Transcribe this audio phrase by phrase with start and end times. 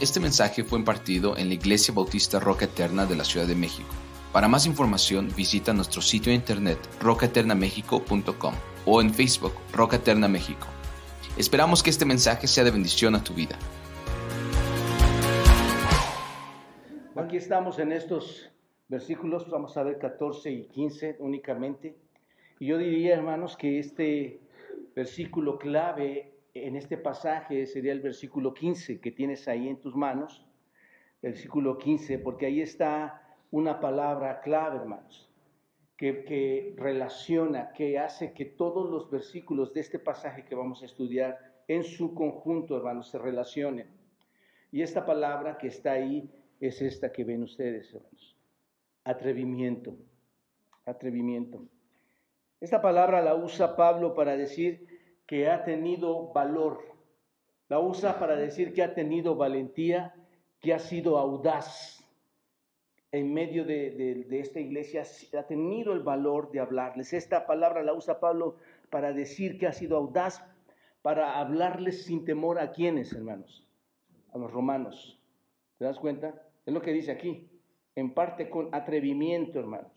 [0.00, 3.90] Este mensaje fue impartido en la Iglesia Bautista Roca Eterna de la Ciudad de México.
[4.32, 8.54] Para más información visita nuestro sitio de internet rocaeternamexico.com
[8.86, 10.66] o en Facebook Roca Eterna México.
[11.36, 13.58] Esperamos que este mensaje sea de bendición a tu vida.
[17.14, 18.50] Aquí estamos en estos
[18.88, 21.94] versículos, vamos a ver 14 y 15 únicamente.
[22.58, 24.40] Y yo diría, hermanos, que este
[24.96, 30.46] versículo clave en este pasaje sería el versículo 15 que tienes ahí en tus manos,
[31.22, 35.28] versículo 15, porque ahí está una palabra clave, hermanos,
[35.96, 40.86] que, que, relaciona, que hace que todos los versículos de este pasaje que vamos a
[40.86, 43.88] estudiar en su conjunto, hermanos, se relacionen.
[44.72, 46.30] Y esta palabra que está ahí
[46.60, 48.36] es esta que ven ustedes, hermanos.
[49.04, 49.96] Atrevimiento.
[50.84, 51.64] Atrevimiento.
[52.60, 54.89] Esta palabra la usa Pablo para decir
[55.30, 56.82] que ha tenido valor.
[57.68, 60.12] La usa para decir que ha tenido valentía,
[60.58, 62.04] que ha sido audaz.
[63.12, 65.04] En medio de, esta iglesia
[65.38, 67.12] ha tenido el valor de hablarles.
[67.12, 68.56] Esta palabra la usa Pablo
[68.90, 70.44] para decir que ha sido audaz,
[71.00, 73.64] para hablarles sin temor a quienes, hermanos,
[74.32, 75.22] a los romanos.
[75.78, 76.42] ¿Te das cuenta?
[76.66, 77.48] Es lo que dice aquí,
[77.94, 79.92] en parte con atrevimiento, hermanos.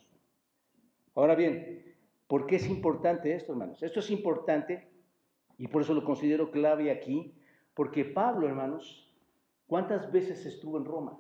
[1.16, 1.96] Ahora bien,
[2.28, 3.82] ¿por qué es importante esto, hermanos?
[3.82, 4.93] Esto es importante
[5.58, 7.36] y por eso lo considero clave aquí,
[7.74, 9.12] porque Pablo, hermanos,
[9.68, 11.20] ¿cuántas veces estuvo en Roma?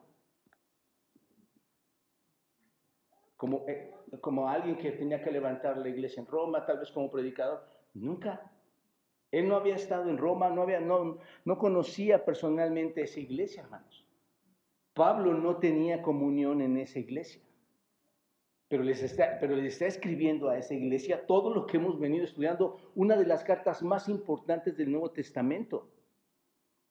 [3.37, 7.11] Como, eh, como alguien que tenía que levantar la iglesia en Roma, tal vez como
[7.11, 8.51] predicador, nunca.
[9.31, 14.07] Él no había estado en Roma, no, había, no, no conocía personalmente esa iglesia, hermanos.
[14.93, 17.42] Pablo no tenía comunión en esa iglesia
[18.73, 23.27] pero les, está, escribiendo a esa iglesia todo lo que hemos venido estudiando, una de
[23.27, 25.91] las cartas más importantes del Nuevo Testamento.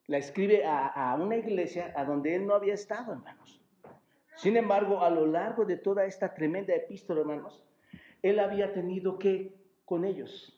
[0.06, 3.60] La escribe a, a una iglesia a donde él no había estado, hermanos.
[4.36, 7.64] Sin embargo, a lo largo de toda esta tremenda epístola, hermanos,
[8.22, 9.52] él había tenido que
[9.84, 10.56] con ellos.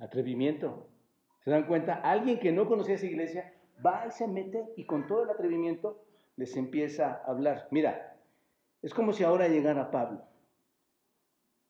[0.00, 0.88] Atrevimiento.
[1.44, 1.94] ¿Se dan cuenta?
[1.94, 3.54] Alguien que no conocía esa iglesia
[3.86, 6.04] va y se mete y con todo el atrevimiento
[6.36, 7.68] les empieza a hablar.
[7.70, 8.16] Mira,
[8.82, 10.22] es como si ahora llegara Pablo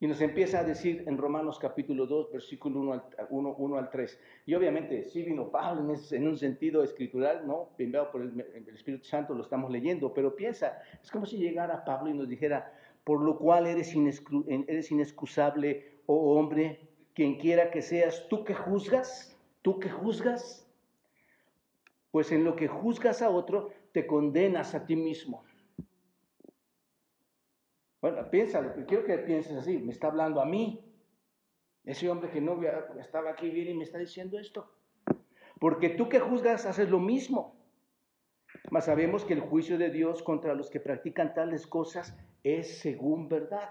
[0.01, 4.21] y nos empieza a decir en Romanos capítulo 2, versículo 1 al, 1, al 3.
[4.47, 7.71] Y obviamente sí vino Pablo en, un sentido escritural, ¿no?
[7.79, 12.11] Enviado por el, Espíritu Santo lo estamos leyendo, pero piensa, es como si llegara Pablo
[12.11, 12.73] y nos dijera,
[13.05, 13.95] por lo cual eres,
[14.47, 20.69] eres inexcusable, oh hombre, quien quiera que seas, tú que juzgas, tú que juzgas,
[22.11, 25.45] pues en lo que juzgas a otro, te condenas a ti mismo.
[28.01, 30.85] Bueno, piensa, quiero que pienses así, me está hablando a mí.
[31.85, 32.61] Ese hombre que no
[32.99, 34.69] estaba aquí bien y me está diciendo esto.
[35.61, 37.57] Porque tú que juzgas haces lo mismo.
[38.69, 43.29] Mas sabemos que el juicio de Dios contra los que practican tales cosas es según
[43.29, 43.71] verdad.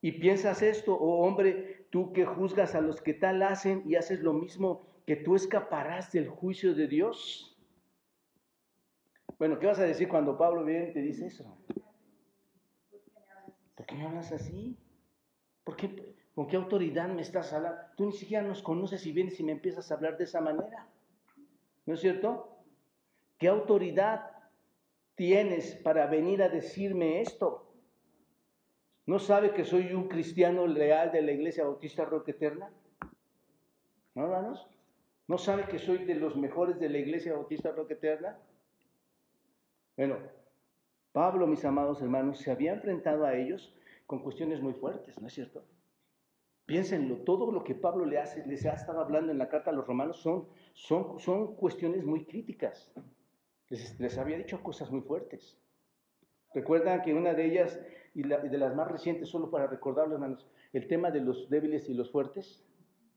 [0.00, 4.20] Y piensas esto, oh hombre, tú que juzgas a los que tal hacen y haces
[4.20, 7.55] lo mismo, que tú escaparás del juicio de Dios.
[9.38, 11.58] Bueno, ¿qué vas a decir cuando Pablo viene y te dice eso?
[13.74, 14.78] ¿Por qué me hablas así?
[15.64, 17.78] ¿Por qué, ¿Con qué autoridad me estás hablando?
[17.96, 20.86] Tú ni siquiera nos conoces y vienes y me empiezas a hablar de esa manera.
[21.84, 22.56] ¿No es cierto?
[23.38, 24.30] ¿Qué autoridad
[25.14, 27.72] tienes para venir a decirme esto?
[29.04, 32.70] ¿No sabe que soy un cristiano leal de la Iglesia Bautista Roca Eterna?
[34.14, 34.66] ¿No, hermanos?
[35.28, 38.38] ¿No sabe que soy de los mejores de la Iglesia Bautista Roca Eterna?
[39.96, 40.18] Bueno,
[41.12, 43.74] Pablo, mis amados hermanos, se había enfrentado a ellos
[44.06, 45.64] con cuestiones muy fuertes, ¿no es cierto?
[46.66, 49.86] Piénsenlo, todo lo que Pablo le les ha estado hablando en la carta a los
[49.86, 52.92] romanos son, son, son cuestiones muy críticas.
[53.68, 55.58] Les, les, había dicho cosas muy fuertes.
[56.52, 57.80] Recuerdan que una de ellas,
[58.14, 61.94] y, de las más recientes, solo para recordarlo, hermanos, el tema de los débiles y
[61.94, 62.64] los fuertes.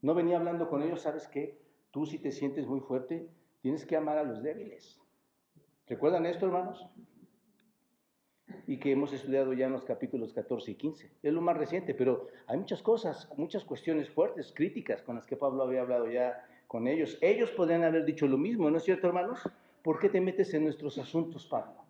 [0.01, 1.59] No venía hablando con ellos, ¿sabes qué?
[1.91, 3.27] Tú si te sientes muy fuerte,
[3.61, 5.01] tienes que amar a los débiles.
[5.89, 6.85] ¿Recuerdan esto, hermanos?
[8.67, 11.11] Y que hemos estudiado ya en los capítulos 14 y 15.
[11.23, 15.35] Es lo más reciente, pero hay muchas cosas, muchas cuestiones fuertes, críticas, con las que
[15.35, 17.17] Pablo había hablado ya con ellos.
[17.21, 19.41] Ellos podrían haber dicho lo mismo, ¿no es cierto, hermanos?
[19.81, 21.83] ¿Por qué te metes en nuestros asuntos, Pablo?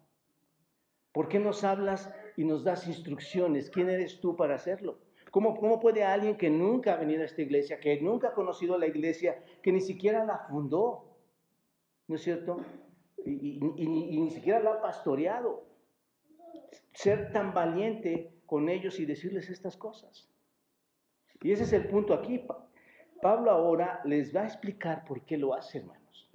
[1.11, 3.69] ¿Por qué nos hablas y nos das instrucciones?
[3.69, 4.99] ¿Quién eres tú para hacerlo?
[5.31, 8.77] ¿Cómo, ¿Cómo, puede alguien que nunca ha venido a esta iglesia, que nunca ha conocido
[8.77, 11.17] la iglesia, que ni siquiera la fundó,
[12.07, 12.61] ¿no es cierto?
[13.29, 15.65] Y, ni siquiera la ha pastoreado.
[16.93, 20.29] Ser tan valiente con ellos y decirles estas cosas.
[21.41, 22.45] Y ese es el punto aquí.
[23.21, 26.29] Pablo ahora les va a explicar por qué lo hace, hermanos.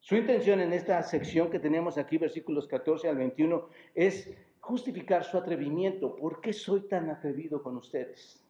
[0.00, 5.36] Su intención en esta sección que tenemos aquí, versículos 14 al 21, es justificar su
[5.36, 6.16] atrevimiento.
[6.16, 8.42] ¿Por qué soy tan atrevido con ustedes?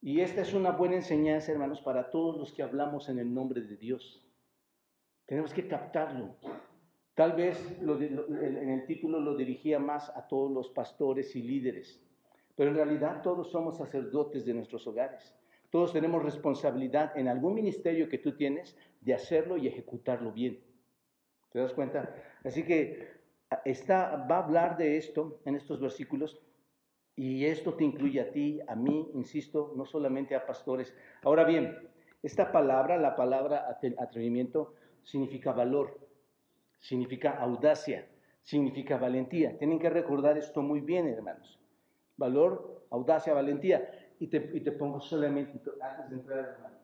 [0.00, 3.60] Y esta es una buena enseñanza, hermanos, para todos los que hablamos en el nombre
[3.60, 4.25] de Dios.
[5.26, 6.36] Tenemos que captarlo.
[7.14, 12.00] Tal vez en el título lo dirigía más a todos los pastores y líderes,
[12.54, 15.34] pero en realidad todos somos sacerdotes de nuestros hogares.
[15.70, 20.60] Todos tenemos responsabilidad en algún ministerio que tú tienes de hacerlo y ejecutarlo bien.
[21.50, 22.14] ¿Te das cuenta?
[22.44, 23.08] Así que
[23.64, 26.40] está, va a hablar de esto en estos versículos
[27.16, 30.94] y esto te incluye a ti, a mí, insisto, no solamente a pastores.
[31.22, 31.76] Ahora bien,
[32.22, 34.74] esta palabra, la palabra atrevimiento,
[35.06, 36.06] significa valor
[36.80, 38.06] significa audacia,
[38.42, 39.58] significa valentía.
[39.58, 41.58] Tienen que recordar esto muy bien, hermanos.
[42.16, 44.12] Valor, audacia, valentía.
[44.18, 46.76] Y te, y te pongo solamente, antes de entrar, hermano.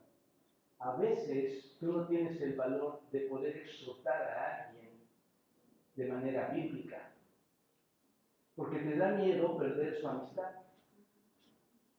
[0.79, 4.91] A veces tú no tienes el valor de poder exhortar a alguien
[5.95, 7.13] de manera bíblica,
[8.57, 10.51] porque te da miedo perder su amistad.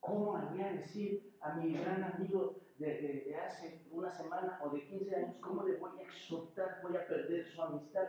[0.02, 5.16] ¿Cómo voy a decir a mi gran amigo, de, hace una semana o de 15
[5.16, 6.80] años, ¿cómo le voy a exhortar?
[6.84, 8.08] Voy a perder su amistad.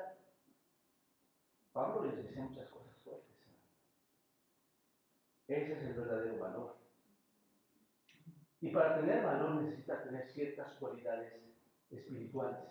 [1.73, 3.37] Pablo les decía muchas cosas fuertes.
[5.49, 6.77] Ese es el verdadero valor.
[8.61, 11.35] Y para tener valor necesita tener ciertas cualidades
[11.91, 12.65] espirituales.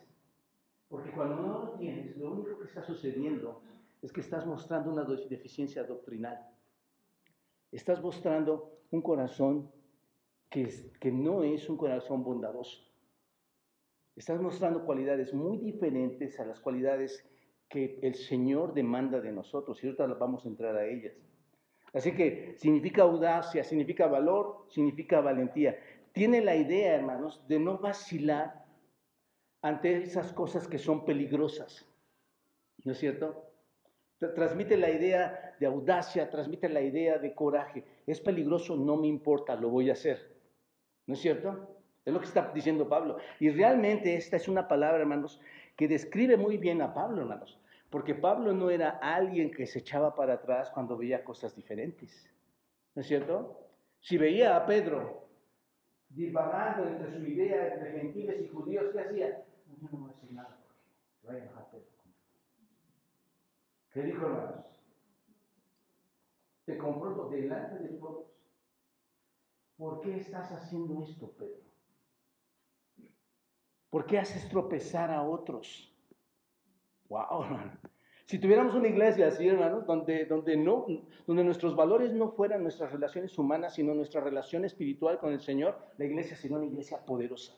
[0.90, 3.62] Porque cuando no lo tienes, lo único que está sucediendo
[4.02, 6.50] es que estás mostrando una deficiencia doctrinal.
[7.72, 9.72] Estás mostrando un corazón
[10.54, 12.80] que, no es un corazón bondadoso.
[14.16, 17.28] Estás mostrando cualidades muy diferentes a las cualidades
[17.68, 21.16] que el Señor demanda de nosotros y ahorita vamos a entrar a ellas.
[21.92, 25.76] Así que significa audacia, significa valor, significa valentía.
[26.12, 28.64] Tiene la idea, hermanos, de no vacilar
[29.64, 31.90] ante esas cosas que son peligrosas.
[32.84, 33.50] ¿No es cierto?
[34.20, 37.84] Transmite la idea de audacia, transmite la idea de coraje.
[38.06, 40.33] Es peligroso, no me importa, lo voy a hacer.
[41.08, 41.78] ¿No es cierto?
[42.06, 43.18] Es lo que está diciendo Pablo.
[43.40, 45.40] Y realmente esta es una palabra, hermanos,
[45.76, 47.60] que describe muy bien a Pablo, hermanos.
[47.90, 52.30] Porque Pablo no era alguien que se echaba para atrás cuando veía cosas diferentes.
[52.96, 53.60] ¿No es cierto?
[54.00, 55.28] Si veía a Pedro
[56.10, 59.44] divagando entre su idea entre gentiles y judíos, ¿qué hacía?
[59.68, 60.58] No, no voy a decir nada
[61.22, 61.86] porque vaya a Pedro.
[63.92, 64.66] ¿Qué dijo, hermanos?
[66.66, 68.33] Te confronto delante de todos
[69.84, 71.62] ¿por qué estás haciendo esto, Pedro?
[73.90, 75.94] ¿Por qué haces tropezar a otros?
[77.10, 77.78] Wow, hermano.
[78.26, 80.56] Si tuviéramos una iglesia así, hermanos, donde, donde,
[81.28, 85.78] donde nuestros valores no fueran nuestras relaciones humanas, sino nuestra relación espiritual con el Señor,
[85.98, 87.54] la iglesia sería una iglesia poderosa.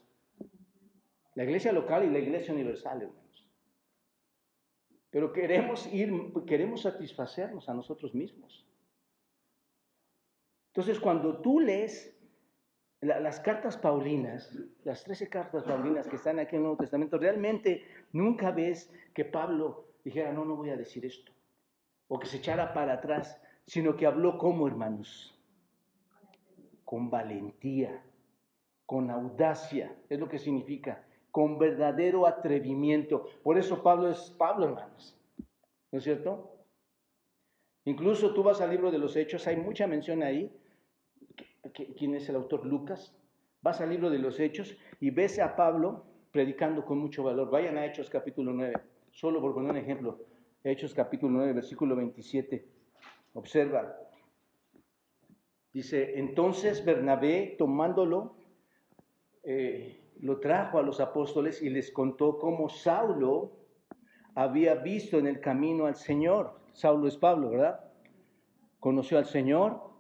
[1.35, 3.47] La iglesia local y la iglesia universal, hermanos.
[5.11, 6.11] Pero queremos ir,
[6.47, 8.65] queremos satisfacernos a nosotros mismos.
[10.75, 12.14] Entonces, cuando tú lees
[13.01, 14.51] las cartas paulinas,
[14.83, 19.25] las 13 cartas paulinas que están aquí en el Nuevo Testamento, realmente nunca ves que
[19.25, 21.31] Pablo dijera, no, no voy a decir esto,
[22.07, 25.37] o que se echara para atrás, sino que habló como hermanos,
[26.83, 28.03] con valentía,
[28.85, 33.27] con audacia, es lo que significa, con verdadero atrevimiento.
[33.43, 35.17] Por eso Pablo es Pablo, hermanos,
[35.91, 36.51] ¿no es cierto?
[37.85, 40.51] Incluso tú vas al libro de los Hechos, hay mucha mención ahí
[41.71, 43.15] quién es el autor Lucas,
[43.61, 47.49] vas al libro de los Hechos y ves a Pablo predicando con mucho valor.
[47.49, 48.73] Vayan a Hechos capítulo 9,
[49.11, 50.19] solo por poner un ejemplo.
[50.63, 52.67] Hechos capítulo 9, versículo 27.
[53.33, 53.95] Observa.
[55.73, 58.35] Dice, entonces Bernabé, tomándolo,
[59.43, 63.51] eh, lo trajo a los apóstoles y les contó cómo Saulo
[64.35, 66.59] había visto en el camino al Señor.
[66.73, 67.79] Saulo es Pablo, ¿verdad?
[68.79, 69.94] Conoció al Señor,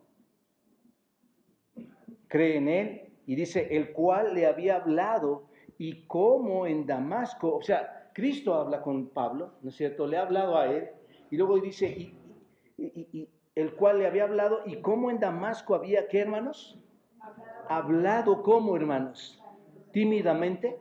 [2.27, 7.61] cree en él y dice, el cual le había hablado y cómo en Damasco, o
[7.61, 10.07] sea, Cristo habla con Pablo, ¿no es cierto?
[10.07, 10.89] Le ha hablado a él
[11.29, 12.13] y luego dice,
[12.77, 16.79] y, el cual le había hablado y cómo en Damasco había, ¿qué hermanos?
[17.67, 19.41] Hablado como hermanos,
[19.91, 20.77] tímidamente.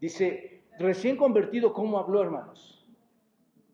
[0.00, 2.86] Dice, recién convertido, ¿cómo habló hermanos?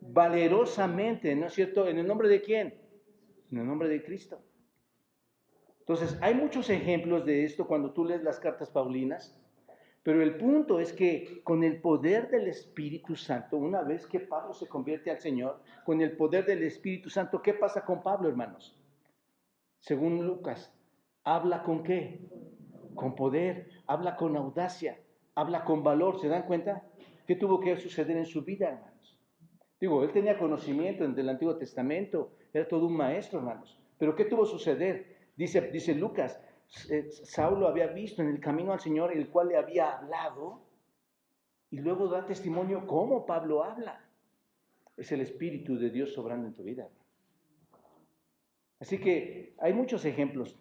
[0.00, 1.88] Valerosamente, ¿no es cierto?
[1.88, 2.74] ¿En el nombre de quién?
[3.50, 4.40] En el nombre de Cristo.
[5.82, 9.36] Entonces, hay muchos ejemplos de esto cuando tú lees las cartas paulinas,
[10.04, 14.54] pero el punto es que con el poder del Espíritu Santo, una vez que Pablo
[14.54, 18.76] se convierte al Señor, con el poder del Espíritu Santo, ¿qué pasa con Pablo, hermanos?
[19.80, 20.72] Según Lucas,
[21.24, 22.20] habla con qué?
[22.94, 25.00] Con poder, habla con audacia,
[25.34, 26.20] habla con valor.
[26.20, 26.84] ¿Se dan cuenta?
[27.26, 29.18] ¿Qué tuvo que suceder en su vida, hermanos?
[29.80, 33.80] Digo, él tenía conocimiento en el Antiguo Testamento, era todo un maestro, hermanos.
[33.98, 35.11] Pero ¿qué tuvo que suceder?
[35.36, 36.40] Dice, dice Lucas,
[36.90, 40.62] eh, Saulo había visto en el camino al Señor el cual le había hablado
[41.70, 44.04] y luego da testimonio cómo Pablo habla.
[44.96, 46.88] Es el Espíritu de Dios sobrando en tu vida.
[48.78, 50.58] Así que hay muchos ejemplos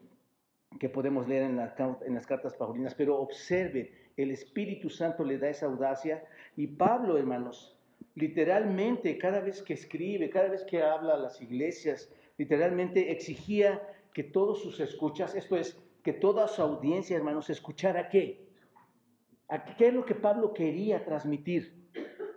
[0.80, 5.66] que podemos leer en, las cartas paulinas, pero observe, el Espíritu Santo le da esa
[5.66, 6.24] audacia
[6.56, 7.78] y Pablo, hermanos,
[8.16, 13.82] literalmente cada vez que escribe, cada vez que habla a las iglesias, literalmente exigía
[14.14, 18.48] que todos sus escuchas, esto es, que toda su audiencia, hermanos, escuchara qué?
[19.78, 21.82] ¿Qué es lo que Pablo quería transmitir?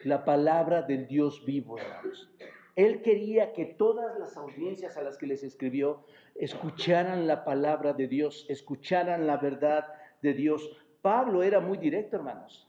[0.03, 2.31] La palabra del Dios vivo, hermanos.
[2.77, 6.05] Él quería que todas las audiencias a las que les escribió
[6.35, 9.87] escucharan la palabra de Dios, escucharan la verdad
[10.23, 10.77] de Dios.
[11.01, 12.69] Pablo era muy directo, hermanos.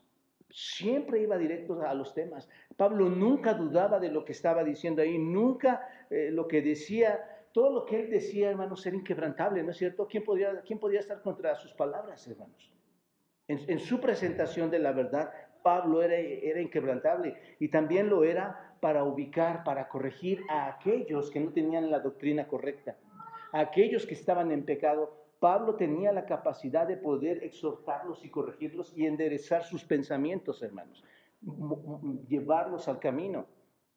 [0.51, 2.47] Siempre iba directo a los temas.
[2.77, 7.71] Pablo nunca dudaba de lo que estaba diciendo ahí, nunca eh, lo que decía, todo
[7.71, 10.05] lo que él decía, hermanos, era inquebrantable, ¿no es cierto?
[10.09, 12.69] ¿Quién podía, quién podía estar contra sus palabras, hermanos?
[13.47, 15.31] En, su presentación de la verdad,
[15.63, 21.39] Pablo era, era inquebrantable y también lo era para ubicar, para corregir a aquellos que
[21.39, 22.97] no tenían la doctrina correcta,
[23.53, 25.15] a aquellos que estaban en pecado.
[25.39, 31.05] Pablo tenía la capacidad de poder exhortarlos y corregirlos y enderezar sus pensamientos, hermanos,
[32.27, 33.45] llevarlos al camino.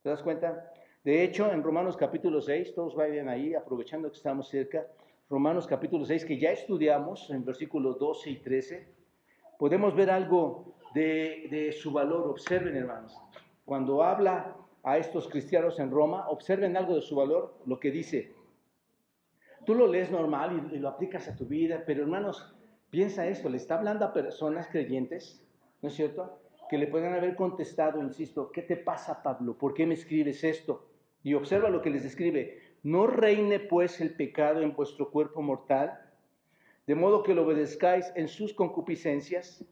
[0.04, 0.72] ¿Te das cuenta?
[1.08, 4.86] De hecho, en Romanos capítulo 6, todos vayan ahí, aprovechando que estamos cerca,
[5.30, 8.86] Romanos capítulo 6, que ya estudiamos en versículos 12 y 13,
[9.58, 12.28] podemos ver algo de, su valor.
[12.28, 13.18] Observen, hermanos,
[13.64, 18.34] cuando habla a estos cristianos en Roma, observen algo de su valor, lo que dice.
[19.64, 22.54] Tú lo lees normal y, lo aplicas a tu vida, pero hermanos,
[22.90, 25.42] piensa esto, le está hablando a personas creyentes,
[25.80, 26.38] ¿no es cierto?
[26.68, 29.56] Que le puedan haber contestado, insisto, ¿qué te pasa, Pablo?
[29.56, 30.87] ¿Por qué me escribes esto?
[31.22, 32.60] Y observa lo que les escribe.
[32.82, 36.08] No reine pues el pecado en vuestro cuerpo mortal
[36.88, 39.62] de modo que lo obedezcáis en sus concupiscencias,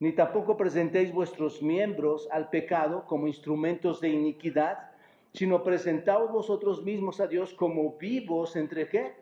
[0.00, 4.90] ni tampoco presentéis vuestros miembros al pecado como instrumentos de iniquidad,
[5.32, 9.14] sino presentaos vosotros mismos a Dios como vivos entre qué?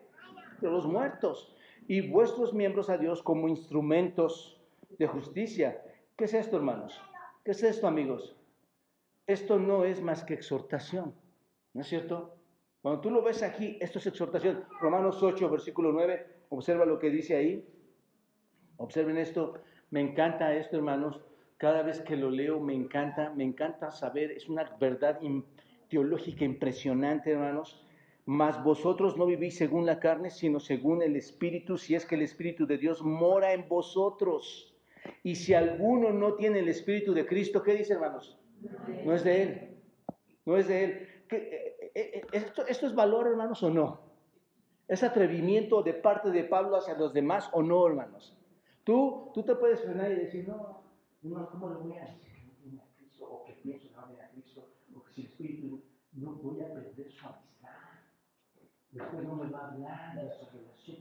[0.59, 1.55] De los muertos,
[1.87, 4.59] y vuestros miembros a Dios como instrumentos
[4.97, 5.83] de justicia.
[6.17, 6.99] ¿Qué es esto, hermanos?
[7.43, 8.35] ¿Qué es esto, amigos?
[9.27, 11.13] Esto no es más que exhortación,
[11.75, 12.35] ¿no es cierto?
[12.81, 14.63] Cuando tú lo ves aquí, esto es exhortación.
[14.79, 17.67] Romanos 8, versículo 9, Observa lo que dice ahí.
[18.77, 19.55] Observen esto.
[19.91, 21.19] Me encanta esto, hermanos.
[21.57, 24.31] Cada vez que lo leo, me encanta, me encanta saber.
[24.31, 25.19] Es una verdad
[25.89, 27.85] teológica impresionante, hermanos.
[28.25, 32.21] Mas vosotros no vivís según la carne, sino según el Espíritu, si es que el
[32.21, 34.73] Espíritu de Dios mora en vosotros.
[35.23, 38.39] Y si alguno no tiene el Espíritu de Cristo, ¿qué dice, hermanos?
[39.03, 39.77] No es de Él.
[40.45, 41.07] No es de Él.
[41.31, 43.99] Eh, eh, eh, ¿Esto, ¿Esto es valor, hermanos, o no?
[44.87, 48.37] ¿Es atrevimiento de parte de Pablo hacia los demás o no, hermanos?
[48.83, 50.83] Tú, tú te puedes frenar y decir, no,
[51.23, 52.25] no, ¿cómo le voy a decir?
[53.19, 55.81] O que pienso no a Cristo, o que si Espíritu
[56.13, 57.69] no voy a perder su amistad.
[58.91, 60.97] Después no me va a hablar de su relación.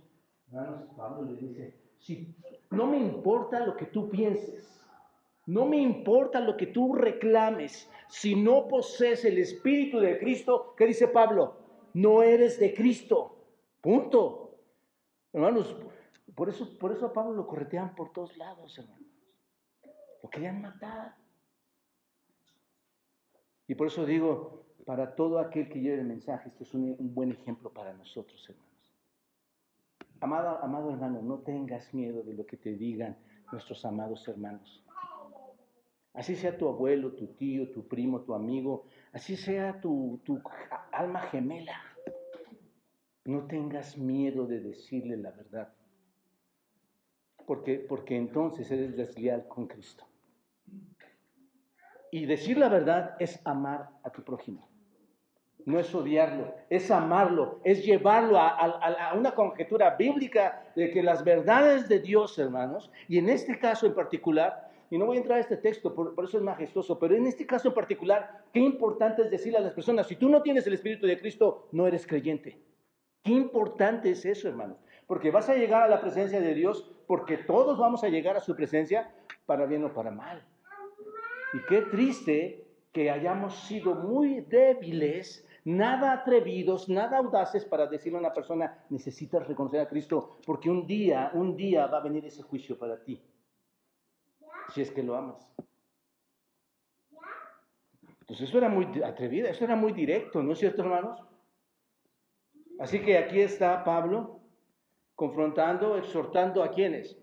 [0.48, 2.34] Hermanos, Pablo le dice, si
[2.70, 4.83] no me importa lo que tú pienses,
[5.46, 10.86] no me importa lo que tú reclames, si no posees el Espíritu de Cristo, ¿qué
[10.86, 11.56] dice Pablo?
[11.94, 13.36] No eres de Cristo.
[13.80, 14.56] Punto.
[15.32, 15.76] Hermanos,
[16.34, 19.06] por eso, por eso a Pablo lo corretean por todos lados, hermanos.
[20.22, 21.14] Lo querían matar.
[23.66, 27.32] Y por eso digo, para todo aquel que lleve el mensaje, este es un, buen
[27.32, 28.70] ejemplo para nosotros, hermanos.
[30.20, 33.16] Amado, amado hermano, no tengas miedo de lo que te digan
[33.52, 34.82] nuestros amados hermanos.
[36.14, 40.40] Así sea tu abuelo, tu tío, tu primo, tu amigo, así sea tu, tu
[40.92, 41.76] alma gemela.
[43.24, 45.72] No tengas miedo de decirle la verdad.
[47.46, 50.04] Porque, porque entonces eres desleal con Cristo.
[52.12, 54.68] Y decir la verdad es amar a tu prójimo.
[55.66, 61.88] No es odiarlo, es amarlo, es llevarlo a, una conjetura bíblica de que las verdades
[61.88, 64.63] de Dios, hermanos, y en este caso en particular,
[64.94, 67.26] y no voy a entrar a este texto, por, por, eso es majestuoso, pero en
[67.26, 70.64] este caso en particular, qué importante es decirle a las personas, si tú no tienes
[70.68, 72.60] el Espíritu de Cristo, no eres creyente.
[73.24, 74.78] Qué importante es eso, hermanos.
[75.08, 78.40] Porque vas a llegar a la presencia de Dios, porque todos vamos a llegar a
[78.40, 79.12] su presencia,
[79.46, 80.44] para bien o para mal.
[81.54, 88.20] Y qué triste que hayamos sido muy débiles nada atrevidos, nada audaces para decirle a
[88.20, 92.42] una persona, necesitas reconocer a Cristo, porque un día, un día va a venir ese
[92.42, 93.20] juicio para ti,
[94.72, 95.48] si es que lo amas.
[98.20, 101.20] Entonces eso era muy atrevido, eso era muy directo, ¿no es cierto, hermanos?
[102.78, 104.40] Así que aquí está Pablo
[105.14, 107.16] confrontando, exhortando a quienes,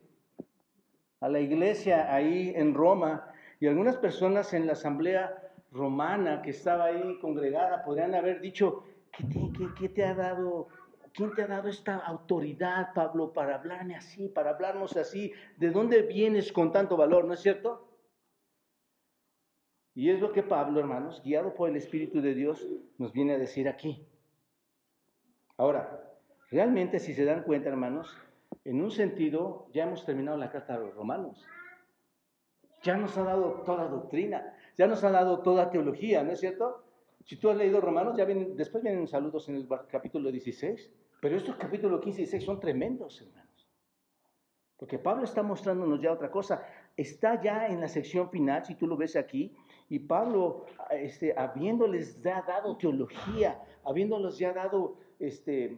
[1.20, 6.86] a la iglesia ahí en Roma y algunas personas en la asamblea romana que estaba
[6.86, 10.68] ahí congregada podrían haber dicho, ¿qué te, ha dado?
[11.14, 15.34] ¿Quién te ha dado esta autoridad, Pablo, para hablarme así, para hablarnos así?
[15.58, 17.88] ¿De dónde vienes con tanto valor, no es cierto?
[19.94, 22.66] Y es lo que Pablo, hermanos, guiado por el Espíritu de Dios,
[22.98, 24.08] nos viene a decir aquí.
[25.58, 26.18] Ahora,
[26.50, 28.18] realmente si se dan cuenta, hermanos,
[28.64, 31.46] en un sentido ya hemos terminado la carta a los romanos.
[32.84, 36.84] Ya nos ha dado toda doctrina, ya nos ha dado toda teología, ¿no es cierto?
[37.26, 40.90] Si tú has leído Romanos, ya vienen, después vienen saludos en el capítulo 16,
[41.22, 43.52] pero estos capítulos 15 y 16 son tremendos, hermanos.
[44.78, 46.66] Porque Pablo está mostrándonos ya otra cosa.
[46.98, 49.56] Está ya en la sección final, si tú lo ves aquí,
[49.90, 55.78] y Pablo, este, habiéndoles ya dado teología, habiéndoles ya dado, este,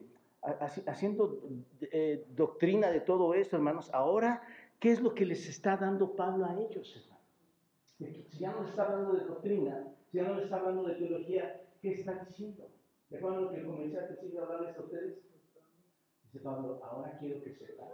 [0.87, 1.41] haciendo
[1.81, 4.41] eh, doctrina de todo esto, hermanos, ahora,
[4.79, 7.12] ¿qué es lo que les está dando Pablo a ellos, hermanos?
[7.97, 10.95] Si ya no les está hablando de doctrina, si ya no les está hablando de
[10.95, 12.69] teología, ¿qué está diciendo?
[13.09, 15.19] ¿Recuerdan lo que comencé a decir a hablarles a ustedes?
[16.23, 17.89] Dice Pablo, ahora quiero que sepan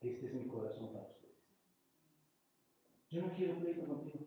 [0.00, 1.36] que este es mi corazón para ustedes.
[3.10, 4.26] Yo no quiero pleito contigo.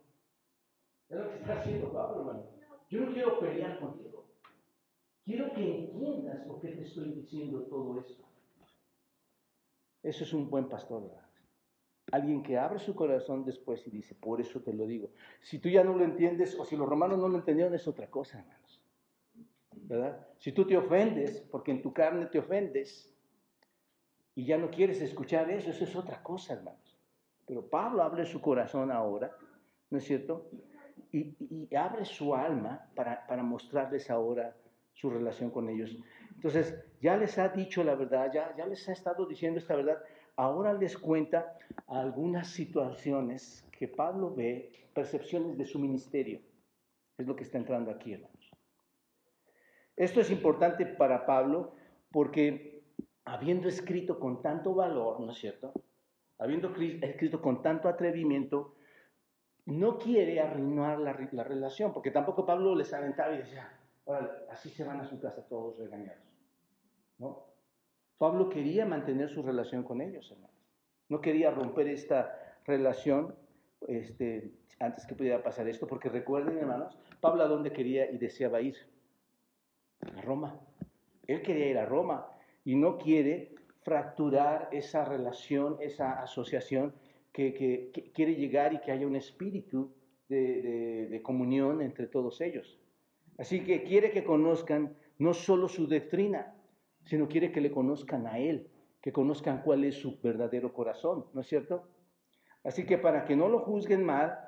[1.08, 2.44] Es lo que está haciendo Pablo, hermano.
[2.88, 4.24] Yo no quiero pelear contigo.
[5.24, 8.24] Quiero que entiendas por qué te estoy diciendo todo esto.
[10.02, 11.21] Eso es un buen pastor, ¿verdad?
[12.12, 15.10] Alguien que abre su corazón después y dice, por eso te lo digo.
[15.40, 18.08] Si tú ya no lo entiendes o si los romanos no lo entendieron, es otra
[18.08, 18.80] cosa, hermanos.
[19.72, 20.28] ¿Verdad?
[20.38, 23.12] Si tú te ofendes, porque en tu carne te ofendes,
[24.36, 26.96] y ya no quieres escuchar eso, eso es otra cosa, hermanos.
[27.46, 29.36] Pero Pablo abre su corazón ahora,
[29.90, 30.48] ¿no es cierto?
[31.12, 34.56] y, abre su alma para, mostrarles ahora
[34.94, 35.96] su relación con ellos.
[36.34, 39.98] Entonces, ya les ha dicho la verdad, ya, ya les ha estado diciendo esta verdad,
[40.42, 46.40] ahora les cuenta algunas situaciones que Pablo ve, percepciones de su ministerio.
[47.16, 48.50] Es lo que está entrando aquí, hermanos.
[49.96, 51.74] Esto es importante para Pablo
[52.10, 52.82] porque
[53.24, 55.72] habiendo escrito con tanto valor, ¿no es cierto?
[56.38, 58.74] Habiendo escrito con tanto atrevimiento,
[59.66, 61.12] no quiere arruinar la,
[61.44, 63.78] relación, porque tampoco Pablo les aventaba y decía,
[64.50, 66.24] así se van a su casa todos regañados.
[67.18, 67.51] ¿no?
[68.22, 70.54] Pablo quería mantener su relación con ellos, hermanos.
[71.08, 73.34] No quería romper esta relación
[73.88, 78.60] este, antes que pudiera pasar esto, porque recuerden, hermanos, Pablo a dónde quería y deseaba
[78.60, 78.76] ir?
[80.16, 80.56] A Roma.
[81.26, 82.28] Él quería ir a Roma
[82.64, 86.94] y no quiere fracturar esa relación, esa asociación
[87.32, 89.90] que, quiere llegar y que haya un espíritu
[90.28, 92.78] de, comunión entre todos ellos.
[93.36, 96.54] Así que quiere que conozcan no solo su doctrina,
[97.04, 98.68] sino quiere que le conozcan a Él,
[99.00, 101.88] que conozcan cuál es su verdadero corazón, ¿no es cierto?
[102.64, 104.38] Así que para que no lo juzguen mal,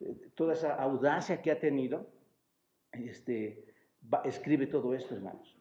[0.00, 2.06] eh, toda esa audacia que ha tenido,
[2.92, 3.64] este,
[4.24, 5.56] escribe todo esto, hermanos.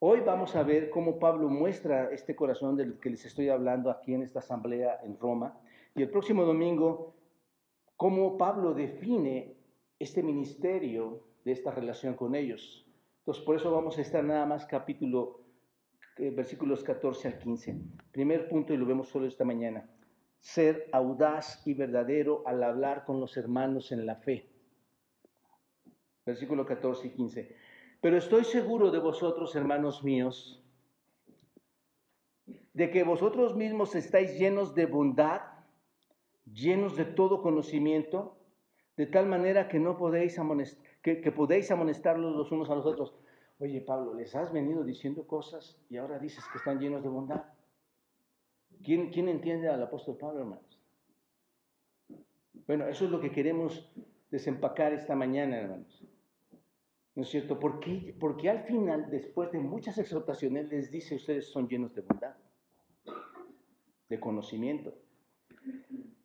[0.00, 4.12] Hoy vamos a ver cómo Pablo muestra este corazón del que les estoy hablando aquí
[4.12, 5.58] en esta asamblea en Roma.
[5.94, 7.14] Y el próximo domingo,
[7.96, 9.56] cómo Pablo define
[9.98, 12.83] este ministerio de esta relación con ellos.
[13.24, 15.40] Entonces, por eso vamos a estar nada más capítulo,
[16.18, 17.74] eh, versículos 14 al 15.
[18.12, 19.88] Primer punto, y lo vemos solo esta mañana.
[20.40, 24.50] Ser audaz y verdadero al hablar con los hermanos en la fe.
[26.26, 27.56] Versículo 14 y 15.
[28.02, 30.62] Pero estoy seguro de vosotros, hermanos míos,
[32.74, 35.40] de que vosotros mismos estáis llenos de bondad,
[36.44, 38.36] llenos de todo conocimiento,
[38.98, 40.38] de tal manera que no podéis
[41.04, 43.14] que, podéis amonestarlos los unos a los otros.
[43.58, 47.44] Oye, Pablo, les has venido diciendo cosas y ahora dices que están llenos de bondad.
[48.82, 50.80] ¿Quién, quién entiende al apóstol Pablo, hermanos?
[52.66, 53.92] Bueno, eso es lo que queremos
[54.30, 56.02] desempacar esta mañana, hermanos.
[57.14, 57.60] ¿No es cierto?
[57.60, 62.34] Porque, porque al final, después de muchas exhortaciones, les dice, ustedes son llenos de bondad,
[64.08, 64.94] de conocimiento.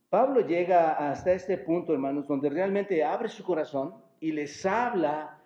[0.10, 5.39] Pablo llega hasta este punto, hermanos, donde realmente abre su corazón y les habla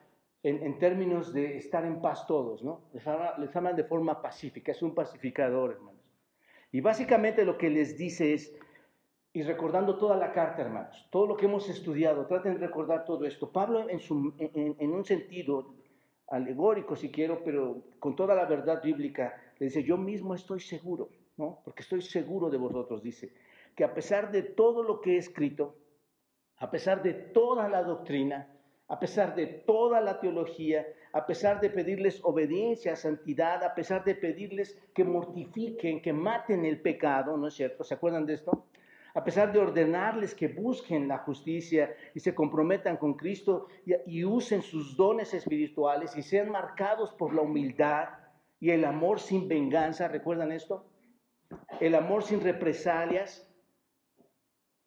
[0.43, 2.81] en, términos de estar en paz todos, ¿no?
[2.93, 6.01] Les habla, les habla de forma pacífica, es un pacificador, hermanos.
[6.71, 8.53] Y básicamente lo que les dice es,
[9.31, 13.25] y recordando toda la carta, hermanos, todo lo que hemos estudiado, traten de recordar todo
[13.25, 13.51] esto.
[13.51, 15.73] Pablo en, su, en, un sentido
[16.27, 21.09] alegórico, si quiero, pero con toda la verdad bíblica, le dice, yo mismo estoy seguro,
[21.37, 21.61] ¿no?
[21.63, 23.33] Porque estoy seguro de vosotros, dice,
[23.75, 25.75] que a pesar de todo lo que he escrito,
[26.57, 28.52] a pesar de toda la doctrina,
[28.87, 34.15] a pesar de toda la teología, a pesar de pedirles obediencia, santidad, a pesar de
[34.15, 37.83] pedirles que mortifiquen, que maten el pecado, ¿no es cierto?
[37.83, 38.65] ¿Se acuerdan de esto?
[39.15, 44.63] A pesar de ordenarles que busquen la justicia y se comprometan con Cristo y, usen
[44.63, 48.09] sus dones espirituales y sean marcados por la humildad
[48.59, 50.87] y el amor sin venganza, ¿recuerdan esto?
[51.79, 53.47] El amor sin represalias,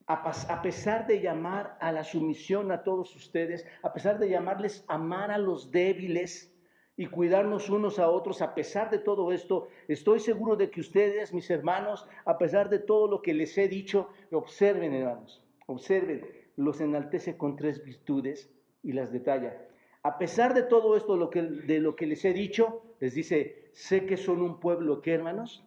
[0.07, 5.33] a, pesar de llamar a la sumisión a todos ustedes, a pesar de llamarles amar
[5.33, 6.53] a los débiles
[6.97, 11.35] y cuidarnos unos a otros, a pesar de todo esto, estoy seguro de que ustedes,
[11.35, 16.81] mis hermanos, a pesar de todo lo que les he dicho, observen, hermanos, observen, los
[16.81, 18.49] enaltece con tres virtudes
[18.83, 19.61] y las detalla.
[20.05, 24.07] A pesar de todo esto, que, de lo que les he dicho, les dice, sé
[24.07, 25.65] que son un pueblo, ¿qué hermanos?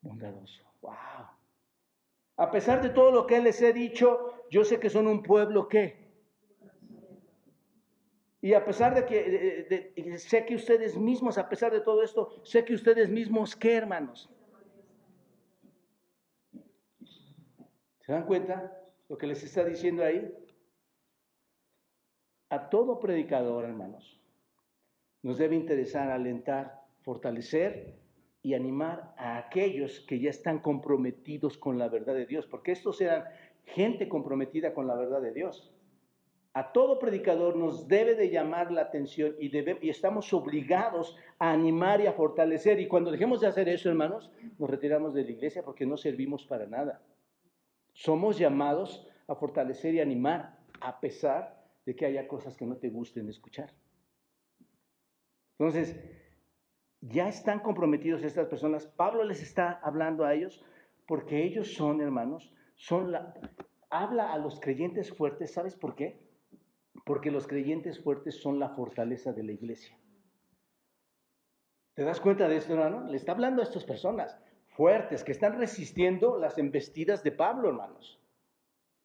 [0.00, 0.62] Bondadoso.
[0.80, 1.35] ¡Wow!
[2.36, 5.68] A pesar de todo lo que les he dicho, yo sé que son un pueblo
[5.68, 6.04] que.
[8.42, 12.64] Y a pesar de que sé que ustedes mismos, a pesar de todo esto, sé
[12.64, 14.30] que ustedes mismos qué, hermanos.
[18.00, 18.72] ¿Se dan cuenta
[19.08, 20.32] lo que les está diciendo ahí?
[22.50, 24.20] A todo predicador, hermanos,
[25.22, 27.98] nos debe interesar alentar, fortalecer
[28.46, 33.00] y animar a aquellos que ya están comprometidos con la verdad de Dios, porque estos
[33.00, 33.24] eran
[33.64, 35.74] gente comprometida con la verdad de Dios.
[36.52, 39.50] A todo predicador nos debe de llamar la atención y,
[39.84, 42.78] y estamos obligados a animar y a fortalecer.
[42.78, 44.30] Y cuando dejemos de hacer eso, hermanos,
[44.60, 47.02] nos retiramos de la iglesia porque no servimos para nada.
[47.94, 52.90] Somos llamados a fortalecer y animar, a pesar de que haya cosas que no te
[52.90, 53.72] gusten escuchar.
[55.58, 55.96] Entonces,
[57.00, 58.86] ya están comprometidos estas personas.
[58.86, 60.64] Pablo les está hablando a ellos
[61.06, 63.34] porque ellos son, hermanos, son la...
[63.88, 66.20] Habla a los creyentes fuertes, ¿sabes por qué?
[67.04, 69.96] Porque los creyentes fuertes son la fortaleza de la iglesia.
[71.94, 73.06] ¿Te das cuenta de esto, hermano?
[73.08, 74.38] Le está hablando a estas personas
[74.76, 78.20] fuertes que están resistiendo las embestidas de Pablo, hermanos.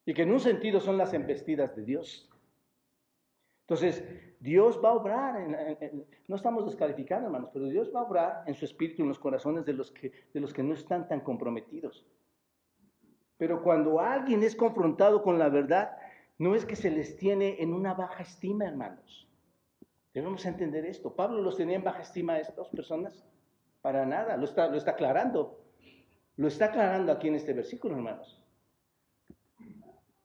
[0.06, 2.30] Y que en un sentido son las embestidas de Dios.
[3.62, 4.04] Entonces,
[4.42, 5.40] Dios va a obrar,
[6.28, 9.66] no estamos descalificando, hermanos, pero Dios va a obrar en su espíritu, en los corazones
[9.66, 12.08] de los, que, de los que no están tan comprometidos.
[13.38, 15.96] Pero cuando alguien es confrontado con la verdad,
[16.40, 19.28] no es que se les tiene en una baja estima, hermanos.
[20.12, 21.16] Debemos entender esto.
[21.16, 23.24] Pablo los tenía en baja estima a estas personas.
[23.84, 25.62] Para nada, lo está, lo está aclarando.
[26.38, 28.44] Lo está aclarando aquí en este versículo, hermanos.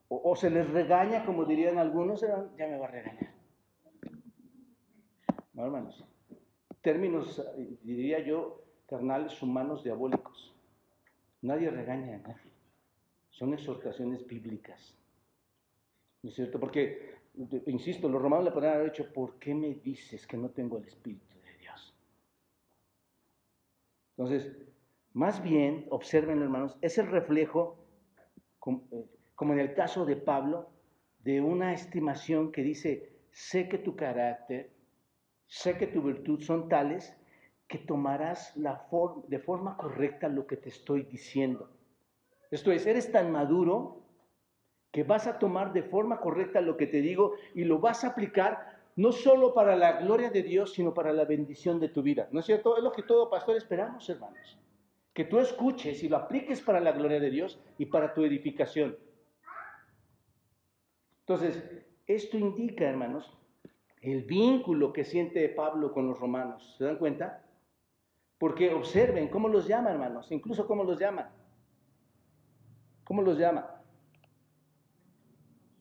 [0.08, 3.35] O, o se les regaña, como dirían algunos, ya me va a regañar.
[5.56, 6.04] ¿No, hermanos?
[6.82, 7.42] Términos,
[7.82, 10.54] diría yo, carnales humanos diabólicos.
[11.42, 12.52] Nadie regaña a nadie.
[13.30, 14.94] Son exhortaciones bíblicas.
[16.22, 16.60] ¿No es cierto?
[16.60, 17.14] Porque,
[17.66, 20.84] insisto, los romanos le podrían haber dicho, ¿por qué me dices que no tengo el
[20.84, 21.94] Espíritu de Dios?
[24.16, 24.56] Entonces,
[25.14, 27.78] más bien, observen hermanos, es el reflejo,
[28.92, 30.68] eh, como en el caso de Pablo,
[31.20, 34.75] de una estimación que dice, sé que tu carácter,
[35.46, 37.16] sé que tu virtud son tales
[37.68, 38.88] que tomarás la
[39.28, 41.70] de forma correcta lo que te estoy diciendo.
[42.50, 44.02] Esto es, eres tan maduro
[44.92, 48.08] que vas a tomar de forma correcta lo que te digo y lo vas a
[48.08, 52.28] aplicar no solo para la gloria de Dios, sino para la bendición de tu vida.
[52.32, 52.76] ¿No es cierto?
[52.76, 54.58] Es lo que todo pastor esperamos, hermanos.
[55.12, 58.96] Que tú escuches y lo apliques para la gloria de Dios y para tu edificación.
[61.20, 61.62] Entonces,
[62.06, 63.36] esto indica, hermanos,
[64.12, 66.76] el vínculo que siente Pablo con los romanos.
[66.78, 67.42] ¿Se dan cuenta?
[68.38, 71.30] Porque observen cómo los llama, hermanos, incluso cómo los llama.
[73.04, 73.82] ¿Cómo los llama?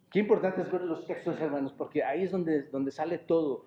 [0.10, 3.66] Qué importante es ver los textos, hermanos, porque ahí es donde, donde sale todo.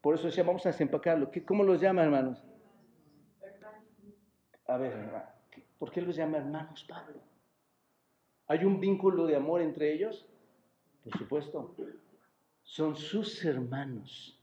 [0.00, 1.30] Por eso decía, vamos a desempacarlo.
[1.46, 2.42] ¿Cómo los llama, hermanos?
[4.66, 5.24] A ver, hermano,
[5.78, 7.20] ¿por qué los llama hermanos Pablo?
[8.48, 10.26] ¿Hay un vínculo de amor entre ellos?
[11.04, 11.74] Por supuesto
[12.64, 14.36] son sus hermanos.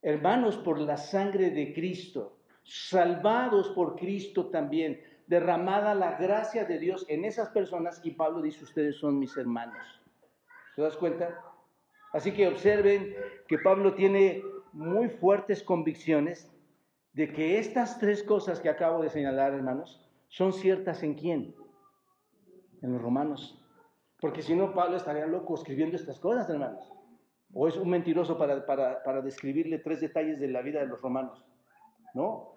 [0.00, 7.04] Hermanos por la sangre de Cristo, salvados por Cristo también, derramada la gracia de Dios
[7.08, 10.00] en esas personas y Pablo dice, ustedes son mis hermanos.
[10.76, 11.42] ¿Te das cuenta?
[12.12, 13.16] Así que observen
[13.48, 14.42] que Pablo tiene
[14.72, 16.48] muy fuertes convicciones
[17.12, 21.54] de que estas tres cosas que acabo de señalar, hermanos, son ciertas en quién?
[22.82, 23.58] en los romanos.
[24.20, 26.92] Porque si no, Pablo estaría loco escribiendo estas cosas, hermanos.
[27.54, 31.44] O es un mentiroso para, para, describirle tres detalles de la vida de los romanos.
[32.14, 32.54] No.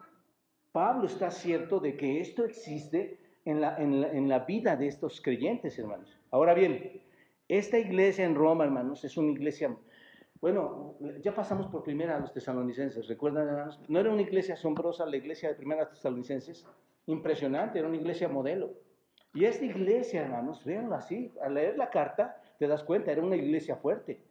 [0.72, 4.88] Pablo está cierto de que esto existe en la, en la, en la vida de
[4.88, 6.18] estos creyentes, hermanos.
[6.32, 7.02] Ahora bien,
[7.48, 9.76] esta iglesia en Roma, hermanos, es una iglesia
[10.46, 13.80] bueno, ya pasamos por primera a los tesalonicenses, ¿recuerdan hermanos?
[13.88, 16.68] No era una iglesia asombrosa la iglesia de primera tesalonicenses,
[17.08, 18.74] impresionante, era una iglesia modelo.
[19.34, 23.36] Y esta iglesia, hermanos, véanlo así, al leer la carta te das cuenta, era una
[23.36, 24.22] iglesia fuerte,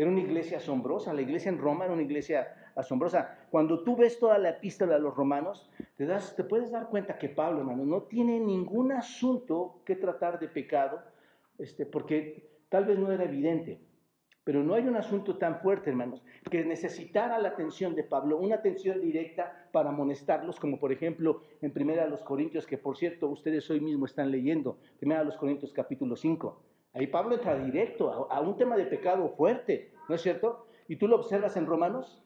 [0.00, 3.36] era una iglesia asombrosa, la iglesia en Roma era una iglesia asombrosa.
[3.50, 7.18] Cuando tú ves toda la epístola de los romanos, te, das, te puedes dar cuenta
[7.18, 11.02] que Pablo, hermano, no tiene ningún asunto que tratar de pecado,
[11.58, 13.78] este, porque tal vez no era evidente.
[14.42, 18.54] Pero no hay un asunto tan fuerte, hermanos, que necesitara la atención de Pablo, una
[18.54, 23.68] atención directa para amonestarlos, como por ejemplo en Primera los Corintios, que por cierto ustedes
[23.68, 26.69] hoy mismo están leyendo, Primera los Corintios capítulo 5.
[26.92, 30.66] Ahí Pablo entra directo a, un tema de pecado fuerte, ¿no es cierto?
[30.88, 32.22] ¿Y tú lo observas en Romanos?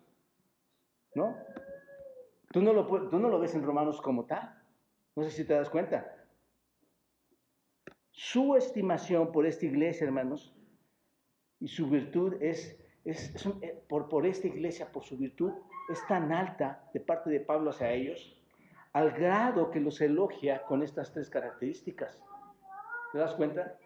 [1.15, 1.37] ¿No?
[2.51, 4.63] Tú no lo, tú no lo ves en Romanos como tal.
[5.17, 6.11] No sé si te das cuenta.
[8.11, 10.57] Su estimación por esta iglesia, hermanos,
[11.61, 15.53] y su virtud es, es, eh, por, por esta iglesia, por su virtud,
[15.91, 18.41] es tan alta de parte de Pablo hacia ellos,
[18.93, 22.23] al grado que los elogia con estas tres características.
[23.13, 23.77] ¿Te das cuenta?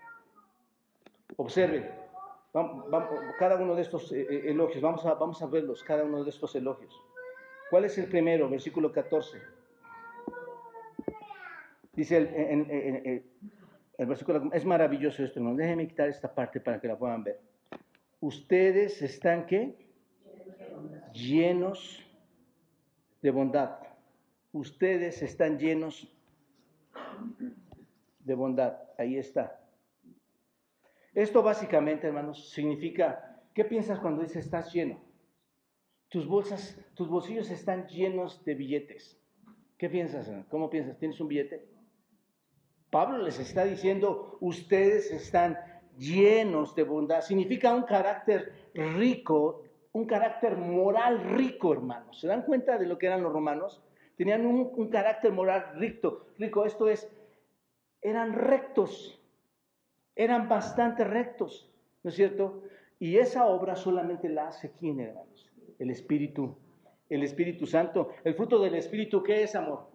[1.39, 1.91] Observen,
[3.39, 6.31] cada uno de estos eh, eh, elogios, vamos a, vamos a verlos, cada uno de
[6.31, 6.95] estos elogios.
[7.71, 8.49] ¿Cuál es el primero?
[8.49, 9.41] Versículo 14.
[11.95, 13.23] Dice el,
[13.99, 15.55] el versículo, es maravilloso esto, ¿no?
[15.55, 17.41] Déjenme quitar esta parte para que la puedan ver
[18.21, 19.75] ustedes están qué?
[21.13, 22.05] Llenos
[23.23, 23.79] de bondad.
[24.53, 26.09] Ustedes están llenos
[28.21, 28.79] de bondad.
[28.97, 29.61] Ahí está.
[31.19, 35.01] Esto básicamente, hermanos, significa, ¿qué piensas cuando dices estás lleno?
[36.09, 39.21] Tus bolsas, tus bolsillos están llenos de billetes.
[39.77, 40.31] ¿Qué piensas?
[40.49, 40.97] ¿Cómo piensas?
[40.97, 41.67] ¿Tienes un billete?
[42.89, 45.59] Pablo les está diciendo, ustedes están
[45.99, 47.23] llenos de bondad.
[47.23, 52.21] Significa un carácter rico, un carácter moral rico, hermanos.
[52.21, 53.83] ¿Se dan cuenta de lo que eran los romanos?
[54.17, 56.65] Tenían un, carácter moral rico, rico.
[56.65, 57.11] Esto es,
[58.03, 59.18] eran rectos,
[60.19, 61.71] eran bastante rectos,
[62.03, 62.65] ¿no es cierto?
[62.99, 65.49] Y esa obra solamente la hace quién, hermanos?
[65.79, 66.57] El Espíritu,
[67.09, 68.11] el Espíritu Santo.
[68.25, 69.87] El fruto del Espíritu, ¿qué es amor?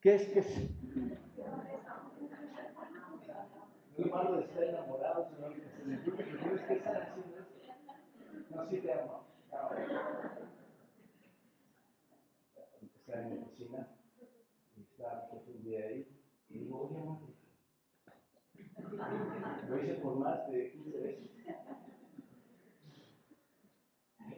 [0.00, 0.28] ¿Qué es?
[0.28, 0.70] ¿Qué es?
[4.08, 5.52] Malo de estar enamorado, señor.
[8.50, 9.24] No, te amo.
[16.52, 17.31] En amor.
[19.68, 21.30] Lo hice por más de 15 veces.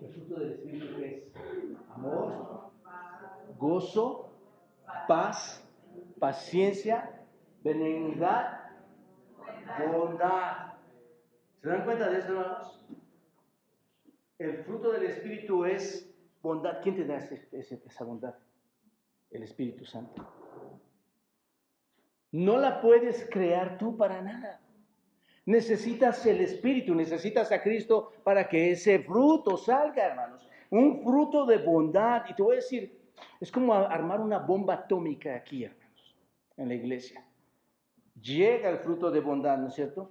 [0.01, 1.23] El fruto del Espíritu es
[1.91, 2.71] amor,
[3.59, 4.31] gozo,
[5.07, 5.67] paz,
[6.19, 7.23] paciencia,
[7.63, 8.65] benignidad
[9.93, 10.75] bondad.
[11.61, 12.87] ¿Se dan cuenta de eso, hermanos?
[14.39, 16.11] El fruto del Espíritu es
[16.43, 16.81] bondad.
[16.83, 18.35] ¿Quién te da esa bondad?
[19.31, 20.44] El Espíritu Santo.
[22.35, 24.61] No la puedes crear tú para nada.
[25.47, 30.49] Necesitas el Espíritu, necesitas a Cristo para que ese fruto salga, hermanos.
[30.71, 32.25] Un fruto de bondad.
[32.29, 32.99] Y te voy a decir,
[33.41, 36.17] es como armar una bomba atómica aquí, hermanos,
[36.57, 37.25] en la iglesia
[38.21, 40.11] llega el fruto de bondad, ¿no es cierto?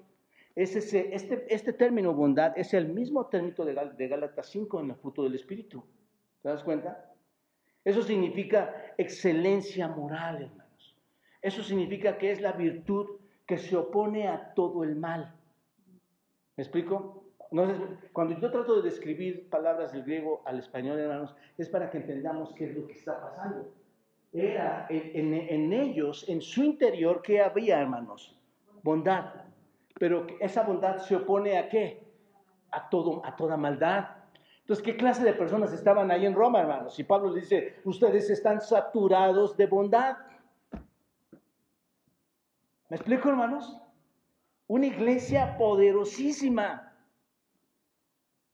[0.55, 5.23] este, este término bondad es el mismo término de, de Gálatas 5 en el fruto
[5.23, 5.83] del Espíritu.
[6.43, 7.11] ¿Te das cuenta?
[7.83, 10.62] Eso significa excelencia moral, hermanos.
[11.43, 15.31] Eso significa que es la virtud que se opone a todo el mal.
[16.57, 17.19] ¿Me explico?
[18.13, 22.51] cuando yo trato de describir palabras del griego al español, hermanos, es para que entendamos
[22.55, 23.71] qué es lo que está pasando
[24.33, 28.35] era en, ellos, en su interior, que había, hermanos?
[28.81, 29.25] Bondad.
[29.99, 32.03] Pero esa bondad se opone a qué?
[32.71, 34.07] A, todo, a toda maldad.
[34.61, 36.97] Entonces, ¿qué clase de personas estaban ahí en Roma, hermanos?
[36.97, 40.17] Y Pablo les dice, ustedes están saturados de bondad.
[42.93, 43.75] ¿Me explico, hermanos?
[44.67, 46.93] Una iglesia poderosísima.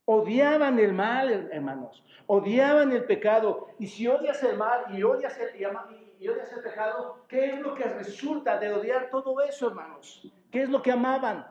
[0.05, 2.01] Odiaban el mal, hermanos.
[2.25, 3.67] Odiaban el pecado.
[3.79, 7.75] Y si odias el mal y odias el, y odias el pecado, ¿qué es lo
[7.75, 10.25] que resulta de odiar todo eso, hermanos?
[10.49, 11.45] ¿Qué es lo que amaban?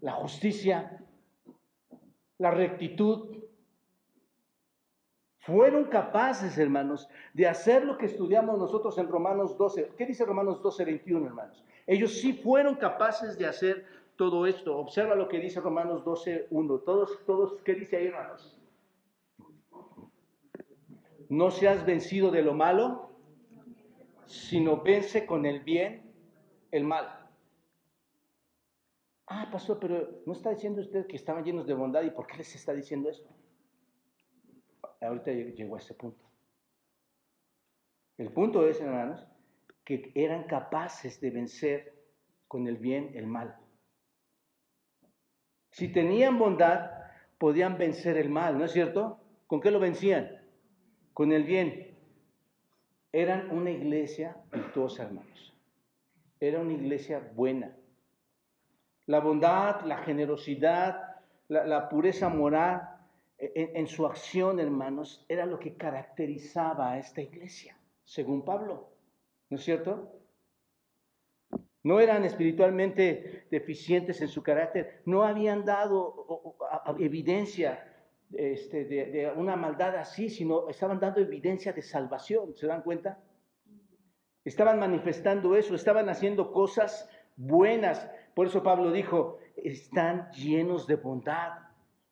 [0.00, 1.04] La justicia,
[2.38, 3.36] la rectitud.
[5.40, 9.92] Fueron capaces, hermanos, de hacer lo que estudiamos nosotros en Romanos 12.
[9.98, 11.62] ¿Qué dice Romanos 12, 21, hermanos?
[11.88, 14.76] Ellos sí fueron capaces de hacer todo esto.
[14.76, 16.78] Observa lo que dice Romanos 12, 1.
[16.80, 18.60] Todos, todos, ¿qué dice ahí, hermanos?
[21.30, 23.10] No seas vencido de lo malo,
[24.26, 26.12] sino vence con el bien
[26.70, 27.26] el mal.
[29.26, 32.36] Ah, pastor, pero ¿no está diciendo usted que estaban llenos de bondad y por qué
[32.36, 33.30] les está diciendo esto?
[35.00, 36.22] Ahorita llegó a ese punto.
[38.18, 39.26] El punto es, hermanos,
[39.88, 41.94] que eran capaces de vencer
[42.46, 43.56] con el bien el mal.
[45.70, 46.90] Si tenían bondad,
[47.38, 49.18] podían vencer el mal, ¿no es cierto?
[49.46, 50.28] ¿Con qué lo vencían?
[51.14, 51.96] Con el bien.
[53.12, 55.56] Eran una iglesia virtuosa, hermanos.
[56.38, 57.74] Era una iglesia buena.
[59.06, 61.16] La bondad, la generosidad,
[61.48, 62.90] la, pureza moral
[63.38, 67.74] en, en su acción, hermanos, era lo que caracterizaba a esta iglesia,
[68.04, 68.97] según Pablo.
[69.50, 70.12] ¿No es cierto?
[71.82, 76.56] No eran espiritualmente deficientes en su carácter, no habían dado
[76.98, 77.84] evidencia
[78.32, 83.18] este, de, una maldad así, sino estaban dando evidencia de salvación, ¿se dan cuenta?
[84.44, 88.10] Estaban manifestando eso, estaban haciendo cosas buenas.
[88.34, 91.52] Por eso Pablo dijo, están llenos de bondad.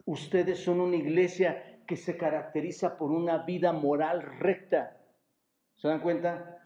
[0.05, 4.97] Ustedes son una iglesia que se caracteriza por una vida moral recta.
[5.77, 6.66] ¿Se dan cuenta?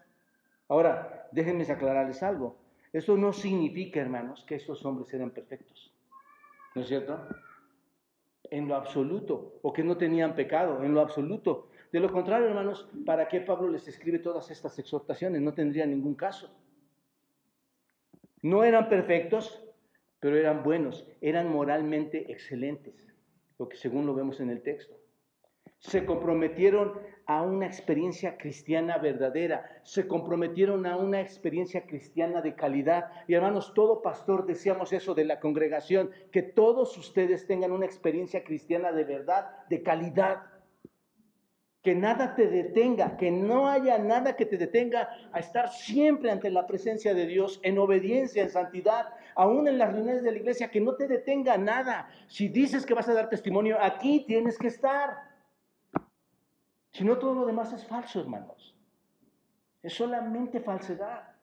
[0.71, 2.55] Ahora, déjenme aclararles algo.
[2.93, 5.93] Eso no significa, hermanos, que estos hombres eran perfectos.
[6.73, 7.27] ¿No es cierto?
[8.49, 9.59] En lo absoluto.
[9.63, 11.67] O que no tenían pecado, en lo absoluto.
[11.91, 15.41] De lo contrario, hermanos, ¿para qué Pablo les escribe todas estas exhortaciones?
[15.41, 16.49] No tendría ningún caso.
[18.41, 19.61] No eran perfectos,
[20.21, 22.95] pero eran buenos, eran moralmente excelentes,
[23.59, 25.00] lo que según lo vemos en el texto.
[25.81, 26.93] Se comprometieron
[27.25, 33.09] a una experiencia cristiana verdadera, se comprometieron a una experiencia cristiana de calidad.
[33.27, 38.43] Y hermanos, todo pastor decíamos eso de la congregación, que todos ustedes tengan una experiencia
[38.43, 40.43] cristiana de verdad, de calidad.
[41.81, 46.51] Que nada te detenga, que no haya nada que te detenga a estar siempre ante
[46.51, 50.69] la presencia de Dios en obediencia, en santidad, aún en las reuniones de la iglesia,
[50.69, 52.07] que no te detenga nada.
[52.27, 55.30] Si dices que vas a dar testimonio, aquí tienes que estar.
[56.91, 58.75] Si no, todo lo demás es falso, hermanos.
[59.81, 61.35] Es solamente falsedad.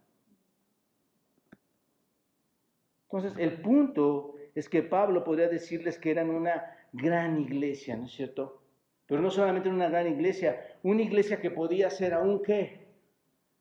[3.04, 8.12] Entonces, el punto es que Pablo podría decirles que eran una gran iglesia, ¿no es
[8.12, 8.62] cierto?
[9.06, 12.86] Pero no solamente una gran iglesia, una iglesia que podía ser aún qué?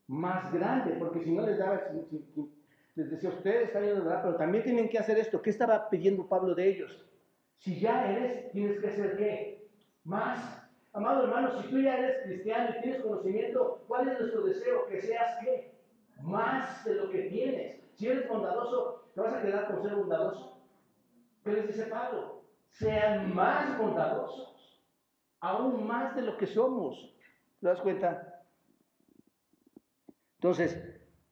[0.08, 1.82] Más grande, porque si no les daba,
[2.96, 5.42] les decía, ustedes están verdad, pero también tienen que hacer esto.
[5.42, 7.06] ¿Qué estaba pidiendo Pablo de ellos?
[7.60, 9.70] Si ya eres, tienes que ser qué?
[10.04, 10.57] Más
[10.98, 14.88] Amado hermano, si tú ya eres cristiano y tienes conocimiento, ¿cuál es nuestro deseo?
[14.88, 15.76] Que seas qué?
[16.24, 17.80] Más de lo que tienes.
[17.94, 20.60] Si eres bondadoso, ¿te vas a quedar con ser bondadoso?
[21.44, 22.42] ¿Qué les dice Pablo?
[22.72, 24.82] Sean más bondadosos,
[25.40, 27.16] aún más de lo que somos.
[27.62, 28.44] ¿Te das cuenta?
[30.38, 30.84] Entonces,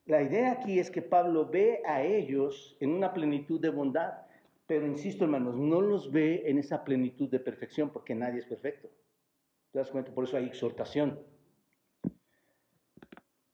[0.04, 4.12] la idea aquí es que Pablo ve a ellos en una plenitud de bondad,
[4.68, 8.88] pero insisto hermanos, no los ve en esa plenitud de perfección porque nadie es perfecto.
[9.76, 10.10] ¿Te das cuenta?
[10.10, 11.20] Por eso hay exhortación.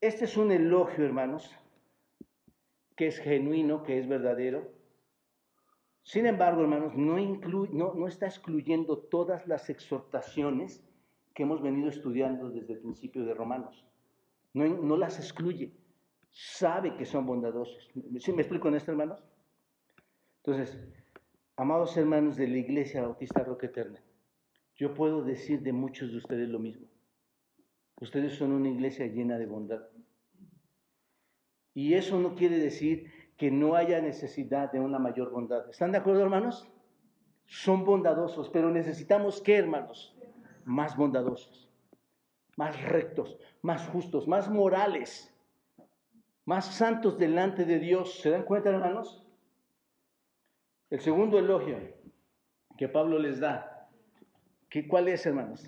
[0.00, 1.50] Este es un elogio, hermanos,
[2.94, 4.70] que es genuino, que es verdadero.
[6.04, 7.16] Sin embargo, hermanos, no,
[7.72, 10.88] no, está excluyendo todas las exhortaciones
[11.35, 13.85] que hemos venido estudiando desde el principio de Romanos.
[14.54, 15.72] No, no las excluye.
[16.30, 17.90] Sabe que son bondadosos.
[18.20, 19.24] ¿Sí me explico en esto, hermanos?
[20.44, 20.78] Entonces,
[21.56, 24.00] amados hermanos de la Iglesia Bautista Roca Eterna,
[24.82, 26.88] yo puedo decir de muchos de ustedes lo mismo.
[28.00, 29.82] Ustedes son una iglesia llena de bondad.
[31.72, 35.70] Y eso no quiere decir que no haya necesidad de una mayor bondad.
[35.70, 36.68] ¿Están de acuerdo, hermanos?
[37.46, 40.16] Son bondadosos, pero necesitamos qué, hermanos?
[40.64, 41.70] Más bondadosos,
[42.56, 45.32] más rectos, más justos, más morales,
[46.44, 48.18] más santos delante de Dios.
[48.18, 49.24] ¿Se dan cuenta, hermanos?
[50.90, 51.78] El segundo elogio
[52.76, 53.71] que Pablo les da
[54.72, 55.62] ¿Qué, ¿Cuál es, hermanos?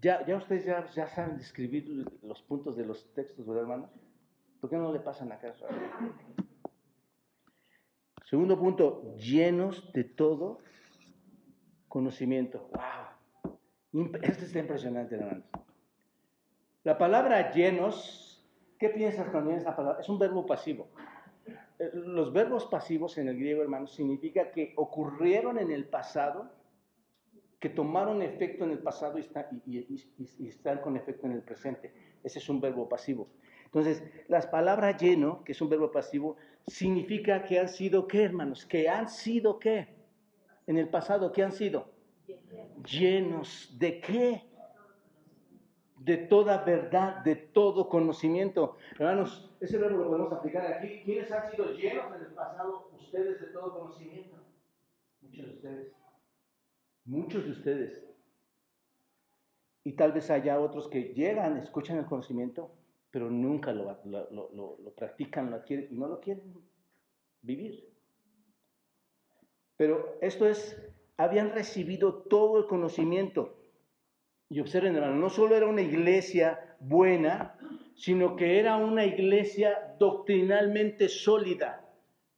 [0.00, 3.90] Ya, ustedes ya, saben describir los puntos de los textos, ¿verdad, hermanos?
[4.60, 5.52] ¿Por qué no le pasan acá?
[8.24, 10.60] Segundo punto, llenos de todo
[11.88, 12.70] conocimiento.
[13.92, 14.10] ¡Wow!
[14.22, 15.44] Esto está impresionante, hermanos.
[16.84, 18.46] La palabra llenos,
[18.78, 20.00] ¿qué piensas cuando vienes esa palabra?
[20.00, 20.86] Es un verbo pasivo.
[21.80, 26.62] Eh, los verbos pasivos en el griego, hermanos, significa que ocurrieron en el pasado
[27.64, 29.26] que tomaron efecto en el pasado y,
[30.46, 31.94] están con efecto en el presente.
[32.22, 33.26] Ese es un verbo pasivo.
[33.64, 36.36] Entonces, las palabras lleno, que es un verbo pasivo,
[36.66, 38.66] significa que han sido qué, hermanos?
[38.66, 39.88] Que han sido qué?
[40.66, 41.90] En el pasado, ¿qué han sido?
[42.84, 44.42] Llenos de qué?
[45.96, 48.76] De toda verdad, de todo conocimiento.
[48.98, 51.00] Hermanos, ese verbo lo podemos aplicar aquí.
[51.02, 54.36] ¿Quiénes han sido llenos en el pasado ustedes de todo conocimiento?
[55.22, 56.03] Muchos de ustedes.
[57.04, 58.04] Muchos de ustedes.
[59.84, 62.72] Y tal vez haya otros que llegan, escuchan el conocimiento,
[63.10, 63.86] pero nunca lo,
[64.96, 66.54] practican, lo adquieren y no lo quieren
[67.42, 67.92] vivir.
[69.76, 70.80] Pero esto es,
[71.18, 73.58] habían recibido todo el conocimiento.
[74.48, 77.58] Y observen, hermano, no solo era una iglesia buena,
[77.94, 81.86] sino que era una iglesia doctrinalmente sólida.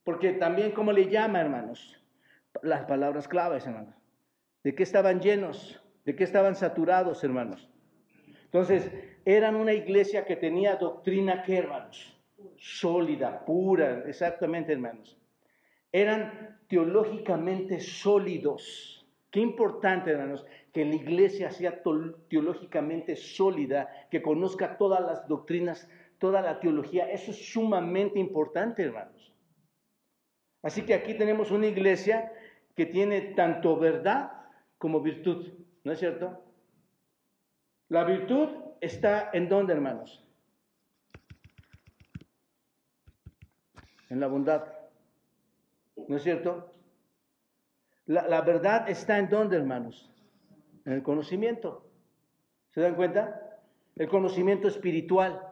[0.03, 1.97] Porque también, ¿cómo le llama, hermanos?
[2.63, 3.95] Las palabras claves, hermanos.
[4.67, 5.81] ¿De qué estaban llenos?
[6.05, 7.71] ¿De qué estaban saturados, hermanos?
[8.47, 8.91] Entonces,
[9.25, 12.21] eran una iglesia que tenía doctrina, ¿qué, hermanos?
[12.57, 15.17] Sólida, pura, exactamente, hermanos.
[15.93, 19.07] Eran teológicamente sólidos.
[19.31, 21.81] Qué importante, hermanos, que la iglesia sea
[22.29, 25.89] teológicamente sólida, que conozca todas las doctrinas,
[26.19, 27.09] toda la teología.
[27.09, 29.33] Eso es sumamente importante, hermanos.
[30.61, 32.33] Así que aquí tenemos una iglesia
[32.75, 34.36] que tiene tanto verdad
[34.79, 35.47] como virtud.
[35.85, 36.43] ¿No es cierto?
[37.89, 38.49] La virtud
[38.81, 40.25] está en dónde, hermanos?
[44.11, 44.65] En la bondad.
[46.09, 46.73] ¿No es cierto?
[48.07, 50.13] La, verdad está en dónde, hermanos?
[50.85, 51.91] En el conocimiento.
[52.71, 53.61] ¿Se dan cuenta?
[53.97, 55.43] El conocimiento espiritual.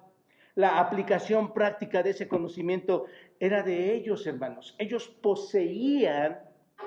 [0.54, 3.06] La aplicación práctica de ese conocimiento
[3.40, 4.76] era de ellos, hermanos.
[4.78, 6.38] Ellos poseían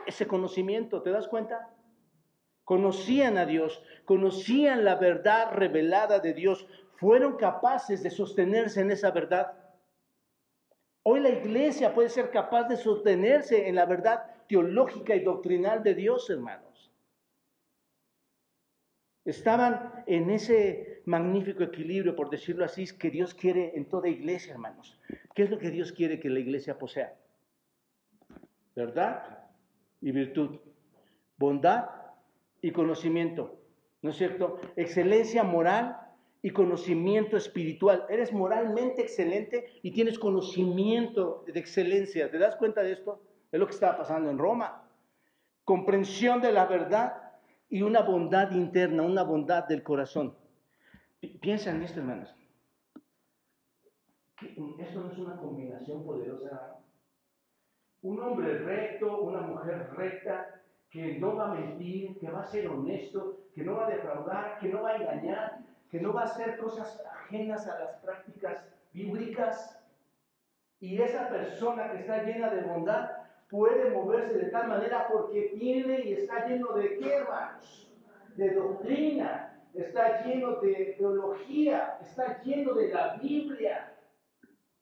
[0.05, 1.01] ese conocimiento.
[1.01, 1.69] ¿Te das cuenta?
[2.67, 9.09] Conocían a Dios, conocían la verdad revelada de Dios, fueron capaces de sostenerse en esa
[9.11, 9.53] verdad.
[11.03, 15.95] Hoy la iglesia puede ser capaz de sostenerse en la verdad teológica y doctrinal de
[15.95, 16.91] Dios, hermanos.
[19.23, 24.99] Estaban en ese magnífico equilibrio, por decirlo así, que Dios quiere en toda iglesia, hermanos.
[25.33, 27.15] ¿Qué es lo que Dios quiere que la iglesia posea?
[28.75, 29.47] Verdad
[30.01, 30.59] y virtud.
[31.37, 31.96] Bondad
[32.61, 33.59] y conocimiento,
[34.01, 34.59] ¿no es cierto?
[34.75, 35.97] Excelencia moral
[36.41, 38.05] y conocimiento espiritual.
[38.09, 42.29] Eres moralmente excelente y tienes conocimiento de excelencia.
[42.31, 43.21] ¿Te das cuenta de esto?
[43.51, 44.83] Es lo que estaba pasando en Roma.
[45.63, 47.33] Comprensión de la verdad
[47.69, 50.35] y una bondad interna, una bondad del corazón.
[51.41, 52.33] Piensa en esto, hermanos.
[54.41, 56.77] Esto no es una combinación poderosa.
[58.03, 60.56] Un hombre recto, una mujer recta,
[60.89, 64.59] que no va a mentir, que va a ser honesto, que no va a defraudar,
[64.59, 65.59] que no va a engañar,
[65.89, 68.63] que no va a hacer cosas ajenas a las prácticas
[68.93, 69.79] bíblicas.
[70.79, 73.09] Y esa persona que está llena de bondad
[73.49, 77.91] puede moverse de tal manera porque tiene y está lleno de qué, hermanos?
[78.35, 83.93] De doctrina, está lleno de teología, está lleno de la Biblia.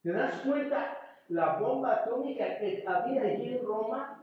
[0.03, 0.97] ¿Te das cuenta?
[1.29, 4.14] La bomba atómica que había allí en Roma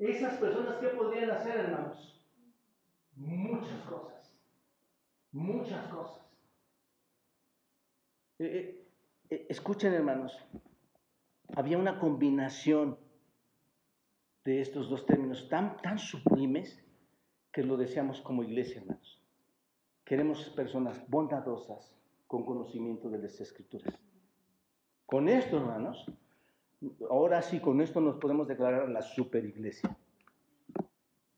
[0.00, 2.20] esas personas, ¿qué podrían hacer, hermanos?
[3.16, 4.34] Muchas cosas.
[5.32, 6.24] Muchas cosas.
[8.38, 8.88] Eh, eh,
[9.28, 10.36] eh, escuchen, hermanos.
[11.54, 12.98] Había una combinación
[14.44, 16.82] de estos dos términos tan, tan sublimes
[17.52, 19.22] que lo deseamos como iglesia, hermanos.
[20.04, 21.94] Queremos personas bondadosas
[22.26, 23.94] con conocimiento de las escrituras.
[25.04, 26.06] Con esto, hermanos,
[27.08, 29.96] ahora sí, con esto nos podemos declarar la superiglesia.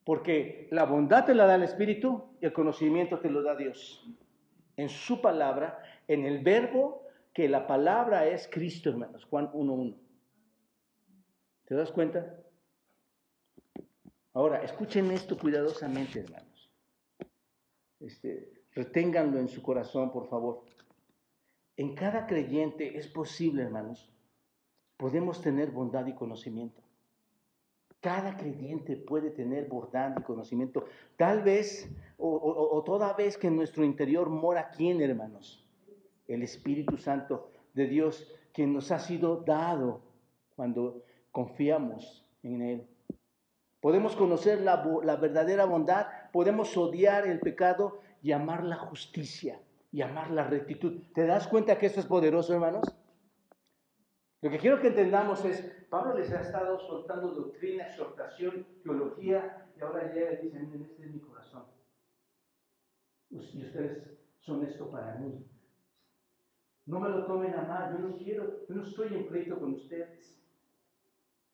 [0.05, 4.05] Porque la bondad te la da el Espíritu y el conocimiento te lo da Dios.
[4.76, 9.24] En su palabra, en el verbo, que la palabra es Cristo, hermanos.
[9.24, 9.97] Juan 1.1.
[11.66, 12.36] ¿Te das cuenta?
[14.34, 16.70] Ahora, escuchen esto cuidadosamente, hermanos.
[18.01, 20.64] Este, reténganlo en su corazón, por favor.
[21.76, 24.11] En cada creyente es posible, hermanos,
[25.03, 26.80] podemos tener bondad y conocimiento.
[28.00, 30.84] Cada creyente puede tener bondad y conocimiento.
[31.16, 35.66] Tal vez o, toda vez que en nuestro interior mora quién, hermanos?
[36.28, 40.03] El Espíritu Santo de Dios, que nos ha sido dado
[40.55, 42.86] cuando confiamos en Él.
[43.80, 49.59] Podemos conocer la, la verdadera bondad, podemos odiar el pecado y amar la justicia
[49.90, 51.03] y amar la rectitud.
[51.12, 52.84] ¿Te das cuenta que esto es poderoso, hermanos?
[54.43, 59.80] Lo que quiero que entendamos es, Pablo les ha estado soltando doctrina, exhortación, teología, y
[59.80, 61.62] ahora llega y dice, miren, este es mi corazón.
[63.30, 64.03] Y ustedes
[64.40, 65.47] son esto para mí.
[66.86, 69.74] No me lo tomen a mal, yo no quiero, yo no estoy en pleito con
[69.74, 70.43] ustedes.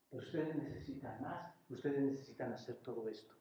[0.08, 3.34] Pero ustedes necesitan más, ustedes necesitan hacer todo esto,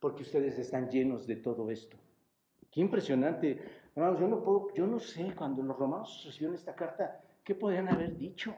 [0.00, 1.96] porque ustedes están llenos de todo esto.
[2.68, 3.62] Qué impresionante.
[3.94, 7.88] Hermanos, yo no, puedo, yo no sé, cuando los romanos recibieron esta carta, ¿qué podrían
[7.88, 8.52] haber dicho?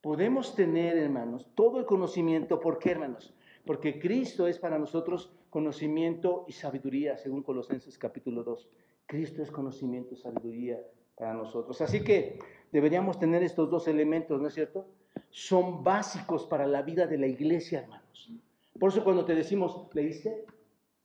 [0.00, 2.60] Podemos tener, hermanos, todo el conocimiento.
[2.60, 3.34] ¿Por qué, hermanos?
[3.64, 8.68] Porque Cristo es para nosotros conocimiento y sabiduría, según Colosenses capítulo 2.
[9.06, 10.80] Cristo es conocimiento y sabiduría
[11.16, 11.80] para nosotros.
[11.80, 12.38] Así que
[12.70, 14.86] deberíamos tener estos dos elementos, ¿no es cierto?
[15.30, 18.32] Son básicos para la vida de la iglesia, hermanos.
[18.78, 20.46] Por eso cuando te decimos, ¿leíste?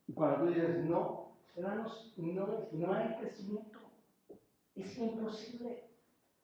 [0.07, 3.79] Y cuando tú dices, no, hermanos, no, no hay crecimiento.
[4.75, 5.85] Es imposible.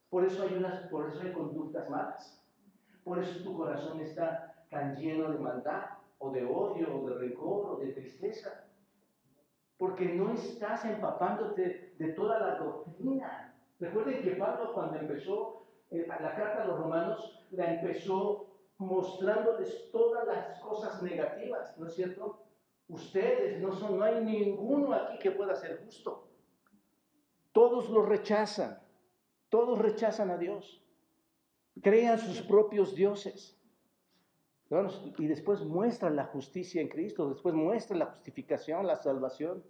[0.09, 2.38] Por eso hay unas, por eso hay conductas malas.
[3.09, 7.71] Por eso tu corazón está tan lleno de maldad, o de odio, o de rencor,
[7.71, 8.65] o de tristeza.
[9.79, 13.55] Porque no estás empapándote de toda la doctrina.
[13.79, 18.45] Recuerden que Pablo cuando empezó eh, la carta a los romanos, la empezó
[18.77, 22.43] mostrándoles todas las cosas negativas, ¿no es cierto?
[22.89, 26.27] Ustedes no son, no hay ninguno aquí que pueda ser justo.
[27.53, 28.79] Todos lo rechazan,
[29.49, 30.85] todos rechazan a Dios.
[31.81, 33.59] Crean sus propios dioses.
[35.17, 39.63] Y después muestran la justicia en Cristo, después muestran la justificación, la salvación.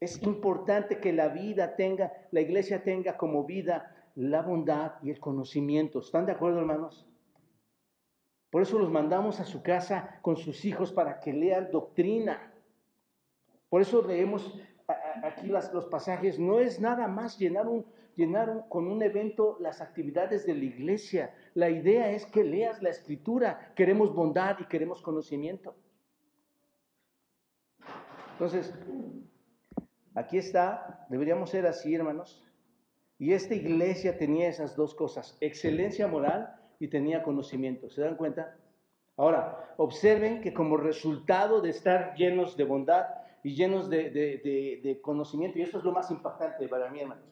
[0.00, 5.20] Es importante que la vida tenga, la iglesia tenga como vida la bondad y el
[5.20, 6.00] conocimiento.
[6.00, 7.06] ¿Están de acuerdo, hermanos?
[8.50, 12.52] Por eso los mandamos a su casa con sus hijos para que lean doctrina.
[13.68, 14.58] Por eso leemos
[15.22, 16.38] aquí los pasajes.
[16.38, 17.84] No es nada más llenar, un,
[18.16, 21.34] llenar con un evento las actividades de la iglesia.
[21.54, 23.72] La idea es que leas la escritura.
[23.74, 25.74] Queremos bondad y queremos conocimiento.
[28.32, 28.74] Entonces,
[30.14, 32.44] Aquí está, deberíamos ser así, hermanos.
[33.18, 37.88] Y esta iglesia tenía esas dos cosas, excelencia moral y tenía conocimiento.
[37.90, 38.56] ¿Se dan cuenta?
[39.16, 43.06] Ahora, observen que como resultado de estar llenos de bondad
[43.42, 47.24] y llenos de, conocimiento, y esto es lo más impactante para mí, hermanos,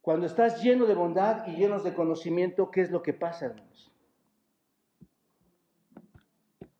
[0.00, 3.92] cuando estás lleno de bondad y llenos de conocimiento, ¿qué es lo que pasa, hermanos?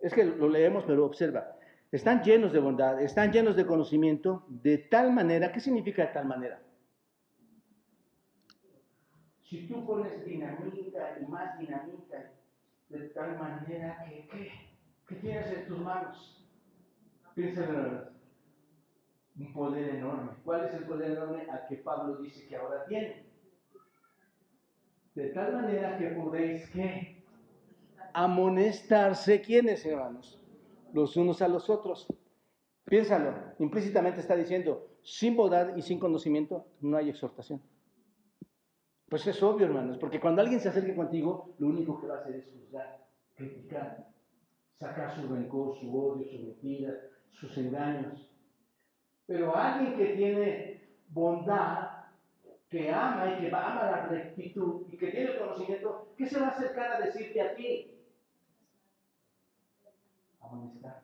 [0.01, 1.57] Es que lo leemos, pero observa.
[1.92, 6.26] Están llenos de bondad, están llenos de conocimiento, de tal manera, ¿qué significa de tal
[6.26, 6.62] manera?
[9.42, 12.32] Si tú pones dinamita y más dinamita,
[12.88, 14.70] de tal manera que, ¿qué?
[15.11, 16.39] ¿Qué tienes en tus manos?
[17.41, 18.11] Piénsalo,
[19.38, 20.32] un poder enorme.
[20.45, 23.24] ¿Cuál es el poder enorme al que Pablo dice que ahora tiene?
[25.14, 27.24] De tal manera que podéis, ¿qué?
[28.12, 30.38] Amonestarse, ¿quiénes, hermanos?
[30.93, 32.07] los unos a los otros.
[32.84, 37.62] Piénsalo, implícitamente está diciendo, sin bondad y sin conocimiento no hay exhortación.
[39.09, 42.18] Pues es obvio, hermanos, porque cuando alguien se acerque contigo, lo único que va a
[42.18, 44.09] hacer es juzgar, criticar,
[44.78, 46.93] sacar su rencor, su odio, su mentira,
[47.32, 48.28] sus engaños.
[49.26, 51.88] Pero alguien que tiene bondad,
[52.68, 56.50] que ama y que ama la rectitud y que tiene conocimiento, ¿qué se va a
[56.50, 57.96] acercar a decirte a ti?
[60.50, 61.02] amonestar.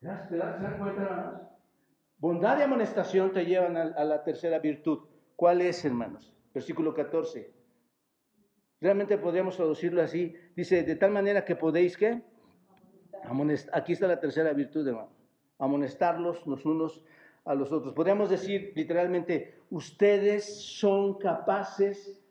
[0.00, 1.42] ¿Te das, cuenta, hermanos?
[2.18, 5.06] Bondad y amonestación te llevan a, la tercera virtud.
[5.36, 6.32] ¿Cuál es, hermanos?
[6.52, 7.52] Versículo 14.
[8.80, 10.34] Realmente podríamos traducirlo así.
[10.56, 12.22] Dice, de tal manera que podéis, ¿qué?
[13.72, 15.10] Aquí está la tercera virtud, hermano.
[15.58, 17.04] Amonestarlos los unos
[17.44, 17.94] a los otros.
[17.94, 22.22] Podríamos decir literalmente, ustedes son capaces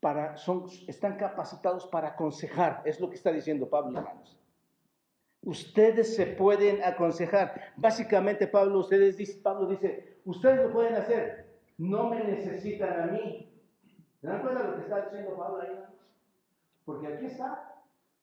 [0.00, 4.38] para, son, están capacitados para aconsejar, es lo que está diciendo Pablo, hermanos.
[5.44, 7.72] Ustedes se pueden aconsejar.
[7.76, 11.46] Básicamente, Pablo, ustedes, Pablo dice, ustedes lo pueden hacer,
[11.78, 13.48] no me necesitan a mí.
[14.20, 15.84] ¿Se dan cuenta de lo que está diciendo Pablo ahí?
[16.84, 17.71] Porque aquí está,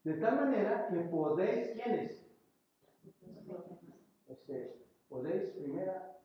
[0.03, 2.25] de tal manera que podéis, ¿quiénes?
[4.27, 4.75] Este,
[5.09, 6.19] podéis, primera,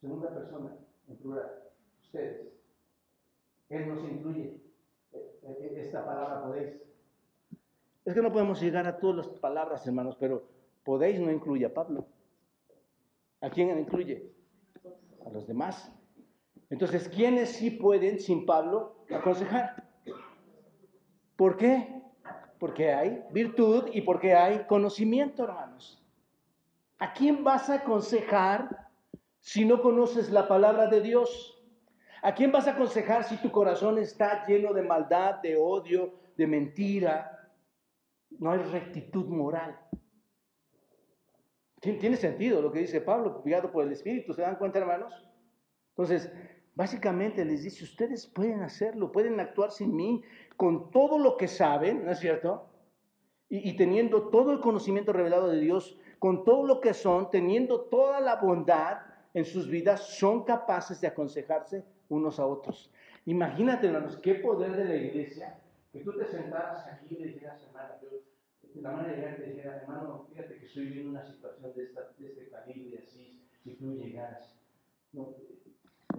[0.00, 0.76] segunda persona,
[1.08, 1.62] en plural,
[2.02, 2.52] ustedes
[3.72, 4.60] él nos incluye
[5.12, 6.76] eh, eh, esta palabra podéis.
[8.04, 10.46] Es que no podemos llegar a todas las palabras, hermanos, pero
[10.84, 12.06] podéis no incluye a Pablo.
[13.40, 14.30] ¿A quién incluye?
[15.24, 15.90] A los demás.
[16.68, 19.81] Entonces, ¿quiénes sí pueden, sin Pablo, aconsejar?
[21.42, 21.88] ¿Por qué?
[22.60, 26.00] Porque hay virtud y porque hay conocimiento, hermanos.
[27.00, 28.88] ¿A quién vas a aconsejar
[29.40, 31.60] si no conoces la palabra de Dios?
[32.22, 36.46] ¿A quién vas a aconsejar si tu corazón está lleno de maldad, de odio, de
[36.46, 37.50] mentira?
[38.38, 39.76] No hay rectitud moral.
[41.80, 45.12] Tiene sentido lo que dice Pablo, guiado por el Espíritu, ¿se dan cuenta, hermanos?
[45.88, 46.30] Entonces,
[46.74, 50.22] básicamente les dice, ustedes pueden hacerlo, pueden actuar sin mí,
[50.56, 52.68] con todo lo que saben, ¿no es cierto?
[53.48, 57.80] Y, y teniendo todo el conocimiento revelado de Dios, con todo lo que son, teniendo
[57.82, 58.98] toda la bondad
[59.34, 62.90] en sus vidas, son capaces de aconsejarse unos a otros.
[63.26, 65.58] Imagínate, hermanos, qué poder de la iglesia,
[65.92, 68.08] que tú te sentaras aquí y le dijeras, hermano, yo
[68.80, 72.48] la manera de dijera, hermano, fíjate que estoy viviendo una situación de, esta, de este
[72.48, 74.56] calibre así, si tú llegaras.
[75.12, 75.34] No,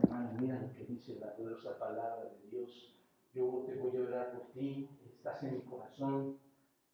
[0.03, 2.95] hermano, mira lo que dice la poderosa palabra de Dios.
[3.33, 6.37] Yo te voy a orar por ti, estás en mi corazón,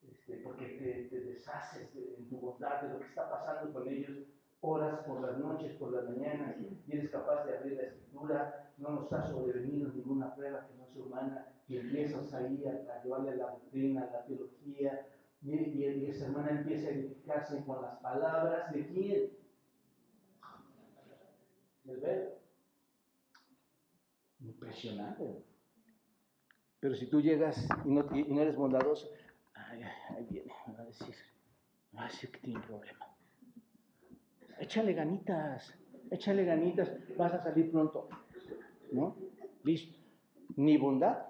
[0.01, 3.87] este, porque te, te deshaces de, en tu bondad de lo que está pasando con
[3.87, 4.17] ellos.
[4.61, 8.89] Horas por las noches, por las mañanas, y eres capaz de abrir la escritura, no
[8.89, 13.37] nos ha sobrevenido ninguna prueba que no es humana, y empiezas ahí a, a llevarle
[13.37, 15.07] la doctrina, la teología,
[15.41, 19.31] y, y, esa hermana empieza a edificarse con las palabras de quién?
[21.85, 22.35] Del verbo.
[24.41, 25.48] Impresionante.
[26.79, 29.09] Pero si tú llegas y no, eres bondadoso,
[29.53, 31.15] ahí viene, va a decir,
[31.95, 33.05] va a decir que tiene un problema.
[34.59, 35.73] Échale ganitas,
[36.11, 38.09] échale ganitas, vas a salir pronto.
[38.91, 39.15] ¿No?
[39.63, 39.97] Listo.
[40.55, 41.25] Ni bondad,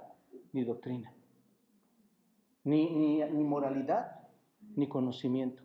[0.54, 1.14] ni doctrina
[2.70, 4.20] ni, ni moralidad,
[4.76, 5.64] ni conocimiento.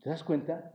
[0.00, 0.74] ¿Te das cuenta?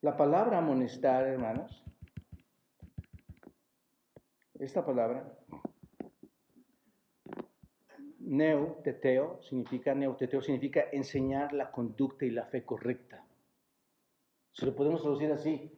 [0.00, 1.83] La palabra amonestar, hermanos,
[4.58, 5.36] esta palabra,
[8.20, 13.24] neuteteo, significa, neuteteo significa enseñar la conducta y la fe correcta.
[14.52, 15.72] Se lo podemos traducir así.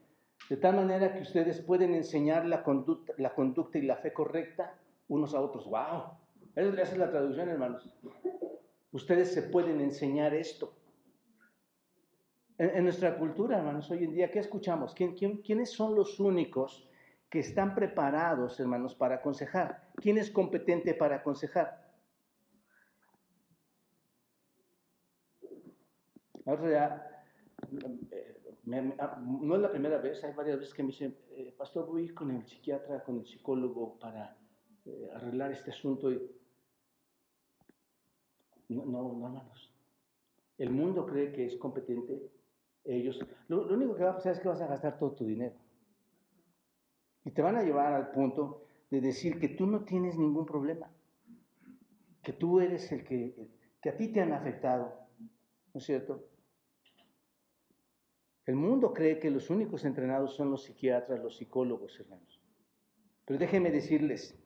[0.51, 4.79] De tal manera que ustedes pueden enseñar la conducta, la conducta y la fe correcta
[5.09, 5.67] unos a otros.
[5.67, 6.19] ¡Wow!
[6.55, 7.89] Esa es la traducción, hermanos.
[8.93, 10.75] Ustedes se pueden enseñar esto.
[12.59, 14.95] En, nuestra cultura, hermanos, hoy en día, ¿qué escuchamos?
[14.95, 16.89] ¿Quién, quiénes son los únicos
[17.31, 19.91] que están preparados, hermanos, para aconsejar?
[19.97, 21.87] ¿Quién es competente para aconsejar?
[26.47, 27.25] Ahora
[27.73, 32.09] eh, no es la primera vez, hay varias veces que me dicen, eh, pastor, voy
[32.09, 34.37] con el psiquiatra, con el psicólogo para
[34.85, 36.11] eh, arreglar este asunto.
[38.69, 39.73] No, no, hermanos.
[40.59, 42.31] El mundo cree que es competente.
[42.85, 45.55] Ellos, lo, único que va a pasar es que vas a gastar todo tu dinero.
[47.27, 50.89] Y te van a llevar al punto de decir que tú no tienes ningún problema.
[52.23, 53.35] Que tú eres el que,
[53.83, 54.95] que a ti te han afectado.
[55.75, 56.25] ¿No es cierto?
[58.45, 62.41] El mundo cree que los únicos entrenados son los psiquiatras, los psicólogos, hermanos.
[63.25, 64.39] Pero déjenme decirles,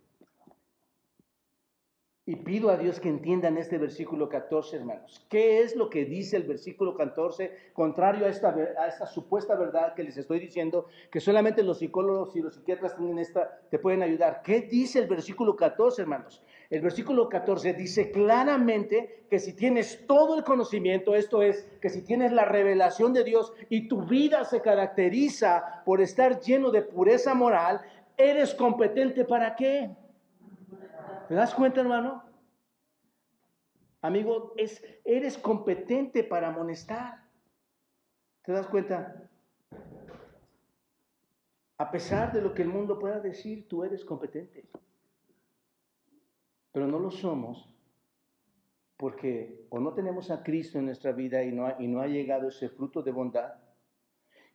[2.30, 5.26] y pido a Dios que entiendan este versículo 14, hermanos.
[5.28, 9.94] ¿Qué es lo que dice el versículo 14, contrario a esta, a esta supuesta verdad
[9.94, 14.04] que les estoy diciendo, que solamente los psicólogos y los psiquiatras tienen esta, te pueden
[14.04, 14.42] ayudar?
[14.44, 16.40] ¿Qué dice el versículo 14, hermanos?
[16.70, 22.02] El versículo 14 dice claramente que si tienes todo el conocimiento, esto es, que si
[22.02, 27.34] tienes la revelación de Dios y tu vida se caracteriza por estar lleno de pureza
[27.34, 27.80] moral,
[28.16, 29.90] eres competente para qué?
[31.30, 32.24] ¿Te das cuenta, hermano?
[34.02, 37.22] Amigo, es, eres competente para amonestar.
[38.42, 39.30] ¿Te das cuenta?
[41.78, 44.68] A pesar de lo que el mundo pueda decir, tú eres competente.
[46.72, 47.72] Pero no lo somos
[48.96, 52.08] porque o no tenemos a Cristo en nuestra vida y no ha, y no ha
[52.08, 53.54] llegado ese fruto de bondad.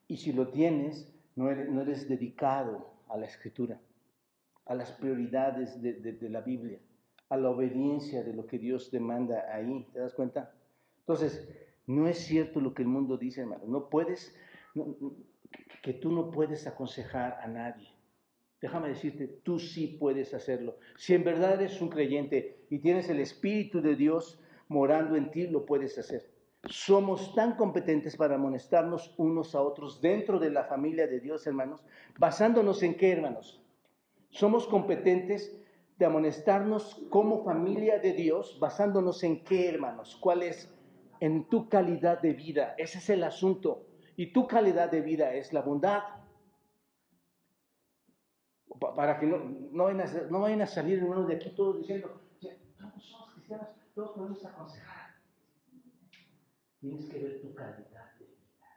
[0.10, 3.80] Y si lo tienes, no eres, no eres dedicado a la escritura
[4.66, 6.80] a las prioridades de, la Biblia,
[7.30, 9.88] a la obediencia de lo que Dios demanda ahí.
[9.94, 10.54] ¿Te das cuenta?
[11.00, 11.48] Entonces,
[11.88, 13.64] no es cierto lo que el mundo dice, hermano.
[13.68, 14.36] No puedes,
[15.84, 17.90] que tú no puedes aconsejar a nadie.
[18.60, 20.78] Déjame decirte, tú sí puedes hacerlo.
[20.98, 25.46] Si en verdad eres un creyente y tienes el Espíritu de Dios morando en ti,
[25.46, 26.32] lo puedes hacer.
[26.64, 31.86] Somos tan competentes para amonestarnos unos a otros dentro de la familia de Dios, hermanos,
[32.18, 33.62] basándonos en qué, hermanos?
[34.36, 35.58] Somos competentes
[35.98, 40.70] de amonestarnos como familia de Dios, basándonos en qué, hermanos, cuál es
[41.22, 42.76] en tu calidad de vida.
[42.78, 43.88] Ese es el asunto.
[44.18, 46.04] Y tu calidad de vida es la bondad.
[48.94, 52.22] Para que no, no, vayan, a, vayan a salir hermanos de aquí todos diciendo,
[52.78, 55.16] todos somos cristianos, todos podemos aconsejar.
[56.82, 58.68] Tienes que ver tu calidad de vida.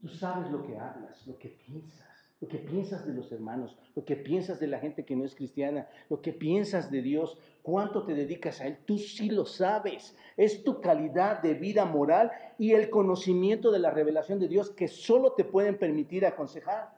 [0.00, 2.13] Tú sabes lo que hablas, lo que piensas
[2.44, 5.34] lo que piensas de los hermanos, lo que piensas de la gente que no es
[5.34, 10.14] cristiana, lo que piensas de Dios, cuánto te dedicas a Él, tú sí lo sabes.
[10.36, 14.88] Es tu calidad de vida moral y el conocimiento de la revelación de Dios que
[14.88, 16.92] solo te pueden permitir aconsejar.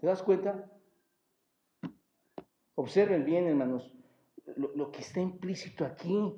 [0.00, 0.70] ¿Te das cuenta?
[2.74, 3.90] Observen bien, hermanos,
[4.54, 6.34] lo, que está implícito aquí.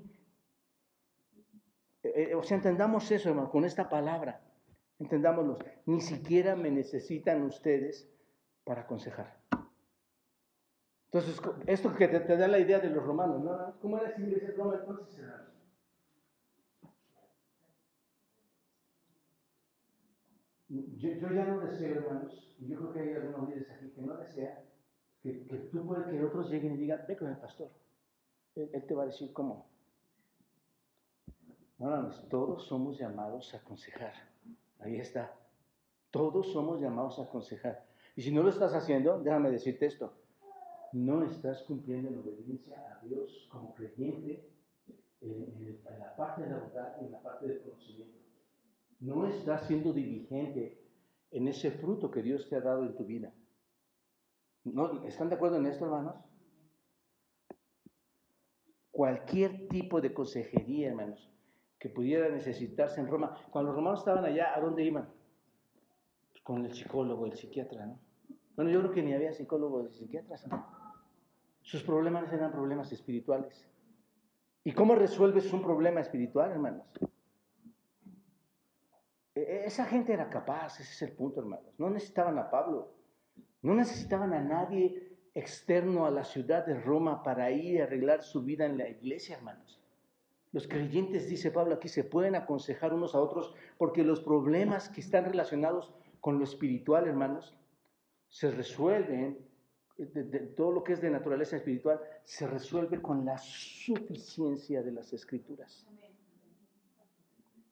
[2.04, 4.40] Eh, eh, o sea, entendamos eso, hermano, con esta palabra.
[4.98, 5.58] Entendámoslo.
[5.86, 8.08] Ni siquiera me necesitan ustedes
[8.64, 9.38] para aconsejar.
[11.06, 13.74] Entonces, esto que te, da la idea de los romanos, ¿no?
[13.80, 15.24] ¿Cómo era esa iglesia Roma entonces?
[20.68, 24.02] Yo, yo, ya no deseo, hermanos, y yo creo que hay algunos líderes aquí que
[24.02, 24.68] no desean
[25.22, 25.32] que,
[25.72, 27.70] tú puedes que otros lleguen y digan, ve con el pastor.
[28.54, 29.68] Él, te va a decir cómo.
[31.78, 34.12] No, hermanos, todos somos llamados a aconsejar.
[34.80, 35.34] Ahí está.
[36.10, 37.84] Todos somos llamados a aconsejar.
[38.16, 40.12] Y si no lo estás haciendo, déjame decirte esto.
[40.92, 44.48] No estás cumpliendo en obediencia a Dios como creyente
[45.20, 48.18] en, la parte de la verdad y en la parte del conocimiento.
[49.00, 50.82] No estás siendo diligente
[51.30, 53.32] en ese fruto que Dios te ha dado en tu vida.
[54.64, 55.04] ¿No?
[55.04, 56.16] ¿Están de acuerdo en esto, hermanos?
[58.90, 61.30] Cualquier tipo de consejería, hermanos,
[61.78, 63.36] que pudiera necesitarse en Roma.
[63.50, 65.08] Cuando los romanos estaban allá, ¿a dónde iban?
[66.30, 67.98] Pues con el psicólogo, el psiquiatra, ¿no?
[68.56, 70.44] Bueno, yo creo que ni había psicólogos y psiquiatras.
[70.48, 70.66] ¿no?
[71.62, 73.68] Sus problemas eran problemas espirituales.
[74.64, 76.84] ¿Y cómo resuelves un problema espiritual, hermanos?
[79.36, 81.72] E, e, esa gente era capaz, ese es el punto, hermanos.
[81.78, 82.92] No necesitaban a Pablo,
[83.62, 88.42] no necesitaban a nadie externo a la ciudad de Roma para ir y arreglar su
[88.42, 89.80] vida en la iglesia, hermanos.
[90.52, 95.00] Los creyentes, dice Pablo aquí, se pueden aconsejar unos a otros porque los problemas que
[95.00, 97.56] están relacionados con lo espiritual, hermanos,
[98.28, 99.38] se resuelven,
[99.98, 105.12] de, todo lo que es de naturaleza espiritual, se resuelve con la suficiencia de las
[105.12, 105.86] escrituras.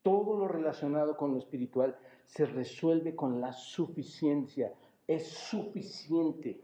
[0.03, 1.97] Todo lo relacionado con lo espiritual
[2.27, 4.73] se resuelve con la suficiencia.
[5.07, 6.61] Es suficiente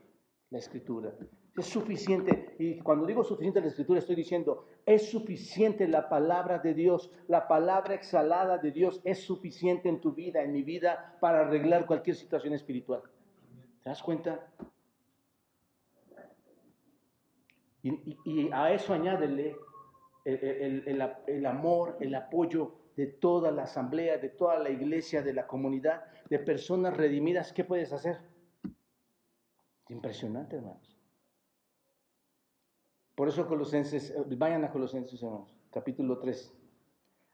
[0.50, 1.14] la escritura.
[1.56, 2.54] Es suficiente.
[2.58, 7.46] Y cuando digo suficiente la escritura, estoy diciendo, es suficiente la palabra de Dios, la
[7.46, 12.16] palabra exhalada de Dios es suficiente en tu vida, en mi vida, para arreglar cualquier
[12.16, 13.02] situación espiritual.
[13.82, 14.48] ¿Te das cuenta?
[17.82, 19.56] Y, a eso añádele
[20.24, 26.04] el, amor, el apoyo de toda la asamblea, de toda la iglesia, de la comunidad,
[26.28, 27.52] de personas redimidas.
[27.52, 28.18] ¿Qué puedes hacer?
[29.88, 30.91] Impresionante, hermanos.
[33.22, 36.52] Por eso Colosenses, eh, vayan a Colosenses, hermanos, capítulo 3.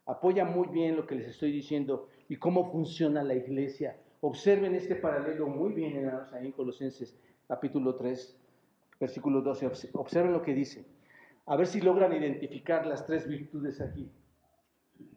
[0.05, 3.97] Apoya muy bien lo que les estoy diciendo y cómo funciona la iglesia.
[4.21, 7.17] Observen este paralelo muy bien, hermanos, ahí en Colosenses,
[7.47, 8.39] capítulo 3,
[8.99, 9.71] versículo 12.
[9.93, 10.85] Observen lo que dice.
[11.47, 14.11] A ver si logran identificar las tres virtudes aquí.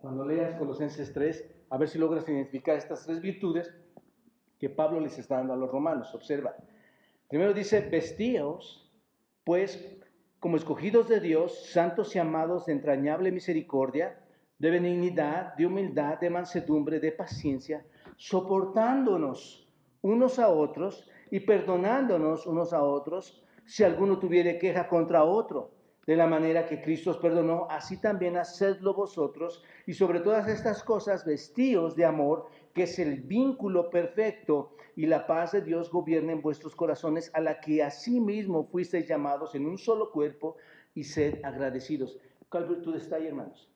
[0.00, 3.74] Cuando leas Colosenses 3, a ver si logras identificar estas tres virtudes
[4.58, 6.14] que Pablo les está dando a los romanos.
[6.14, 6.56] Observa.
[7.28, 8.90] Primero dice, vestíos,
[9.44, 9.98] pues,
[10.42, 14.18] como escogidos de Dios, santos y amados de entrañable misericordia,
[14.58, 17.86] de benignidad, de humildad, de mansedumbre, de paciencia,
[18.16, 25.70] soportándonos unos a otros y perdonándonos unos a otros si alguno tuviere queja contra otro.
[26.08, 30.82] De la manera que Cristo os perdonó, así también hacedlo vosotros, y sobre todas estas
[30.82, 36.32] cosas vestíos de amor, que es el vínculo perfecto, y la paz de Dios gobierne
[36.32, 40.56] en vuestros corazones, a la que asimismo fuisteis llamados en un solo cuerpo,
[40.94, 42.18] y sed agradecidos.
[42.48, 43.70] ¿Cuál virtud está ahí, hermanos?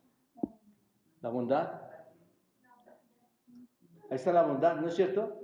[1.22, 1.80] La bondad.
[4.10, 5.40] Ahí está la bondad, ¿no es cierto?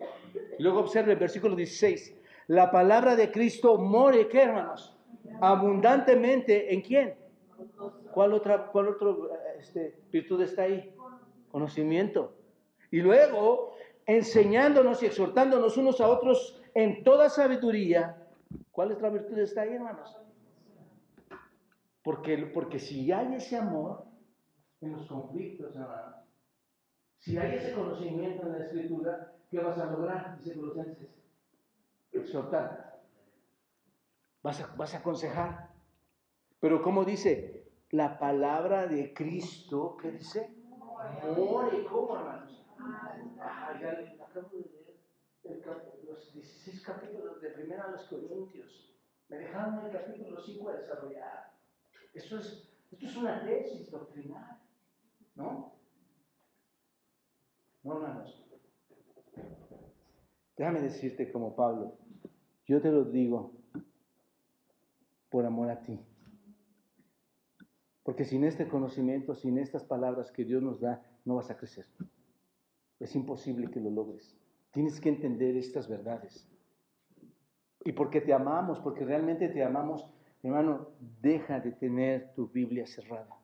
[0.59, 2.14] Y luego observe el versículo 16.
[2.48, 4.96] La palabra de Cristo more, ¿qué, hermanos?
[5.40, 7.14] Abundantemente, ¿en quién?
[8.12, 10.94] ¿Cuál otra, cuál otro, este, virtud está ahí?
[11.50, 12.34] Conocimiento.
[12.93, 13.74] Y luego,
[14.05, 18.22] enseñándonos y exhortándonos unos a otros en toda sabiduría.
[18.70, 20.14] ¿Cuál otra virtud está ahí, hermanos?
[22.05, 24.05] Porque, porque si hay ese amor
[24.82, 26.16] en los conflictos, hermanos,
[27.18, 30.36] si hay ese conocimiento en la escritura, ¿qué vas a lograr?
[30.38, 31.09] Dice Colosenses.
[32.12, 33.01] Exhortar.
[34.43, 35.70] Vas a, vas a aconsejar.
[36.61, 40.53] Pero como dice, la palabra de Cristo, ¿qué dice?
[41.90, 42.51] ¿cómo, hermanos?
[42.82, 48.94] Ya acabo de leer los 16 capítulos de Primera a los Corintios.
[49.28, 51.52] Me dejaron el capítulo 5 a desarrollar.
[52.12, 54.60] Esto es, esto es una tesis doctrinal,
[55.34, 55.72] ¿no?
[57.82, 58.44] No, hermanos.
[60.56, 61.96] Déjame decirte como Pablo,
[62.66, 63.52] yo te lo digo
[65.30, 65.98] por amor a ti.
[68.02, 71.86] Porque sin este conocimiento, sin estas palabras que Dios nos da, no vas a crecer.
[73.03, 74.32] Es imposible que lo logres.
[74.70, 76.48] Tienes que entender estas verdades.
[77.84, 80.09] Y porque te amamos, porque realmente te amamos,
[80.40, 80.90] hermano,
[81.20, 83.36] deja de tener tu Biblia cerrada.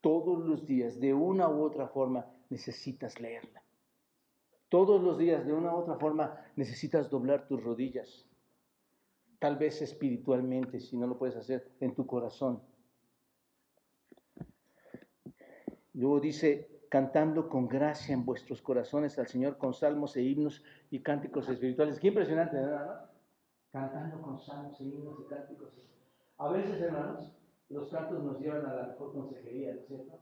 [0.00, 3.64] Todos los días, de una u otra forma, necesitas leerla.
[4.68, 8.28] Todos los días, de una u otra forma, necesitas doblar tus rodillas.
[9.40, 12.62] Tal vez espiritualmente, si no lo puedes hacer, en tu corazón.
[15.94, 21.00] Luego dice, cantando con gracia en vuestros corazones al Señor con salmos e himnos y
[21.00, 22.00] cánticos espirituales.
[22.00, 23.08] Qué impresionante, ¿verdad?
[23.70, 25.68] Cantando con salmos e himnos y cánticos.
[26.36, 27.32] A veces, hermanos,
[27.68, 30.18] los cantos nos llevan a la mejor consejería, ¿no es cierto?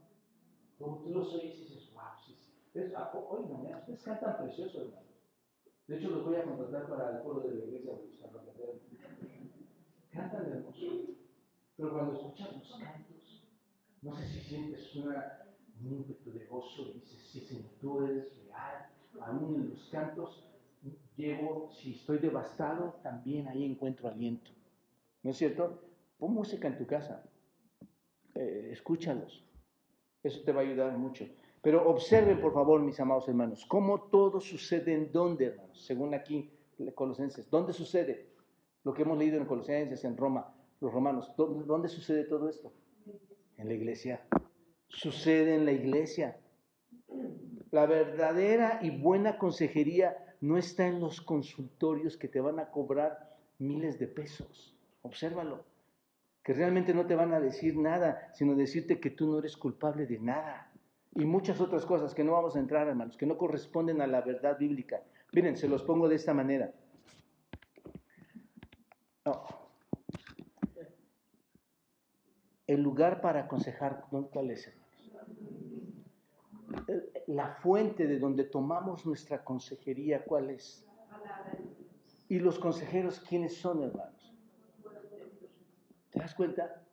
[0.79, 2.53] Como tú los oyes y dices, wow, sí, sí.
[2.75, 5.05] Hoy mañana, ustedes cantan precioso, hermanos.
[5.87, 7.95] De hecho, los voy a contratar para el foro de la iglesia
[10.12, 10.87] Cantan hermoso.
[11.77, 13.49] Pero cuando escuchas los cantos,
[14.03, 15.48] no sé si sientes una un
[15.87, 18.89] ímpetu de gozo dices, sí, Señor, tú eres real.
[19.20, 20.45] Aún en los cantos
[21.16, 24.51] llego, si estoy devastado, también ahí encuentro aliento.
[25.22, 25.83] ¿No es cierto?
[26.18, 27.24] Pon música en tu casa.
[28.35, 29.45] Eh, escúchalos.
[30.22, 31.26] Eso te va a ayudar mucho.
[31.62, 36.51] Pero observen, por favor, mis amados hermanos, cómo todo sucede en dónde, hermanos, según aquí,
[36.95, 37.51] Colosenses.
[37.51, 38.29] ¿Dónde sucede?
[38.85, 41.33] Lo que hemos leído en Colosenses, en Roma, los romanos.
[41.37, 42.72] ¿Dónde sucede todo esto?
[43.57, 44.24] En la iglesia
[44.89, 46.39] sucede en la iglesia.
[47.70, 53.36] La verdadera y buena consejería no está en los consultorios que te van a cobrar
[53.59, 54.74] miles de pesos.
[55.03, 55.64] Obsérvalo.
[56.43, 60.07] Que realmente no te van a decir nada, sino decirte que tú no eres culpable
[60.07, 60.72] de nada.
[61.14, 64.22] Y muchas otras cosas que no vamos a entrar, hermanos, que no corresponden a la
[64.22, 65.03] verdad bíblica.
[65.32, 66.72] Miren, se los pongo de esta manera.
[72.69, 74.73] El lugar para aconsejar, ¿cuál es?
[77.27, 80.87] la fuente de donde tomamos nuestra consejería, ¿cuál es?
[82.29, 84.35] Y los consejeros, ¿quiénes son, hermanos?
[86.11, 86.87] ¿Te das cuenta?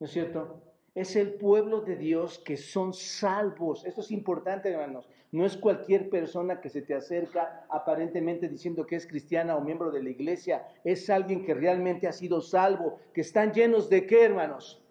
[0.00, 0.62] ¿No es cierto?
[0.94, 3.84] Es el pueblo de Dios que son salvos.
[3.84, 5.08] Esto es importante, hermanos.
[5.30, 9.90] No es cualquier persona que se te acerca aparentemente diciendo que es cristiana o miembro
[9.90, 10.66] de la iglesia.
[10.84, 14.82] Es alguien que realmente ha sido salvo, que están llenos de qué, hermanos?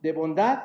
[0.00, 0.62] De bondad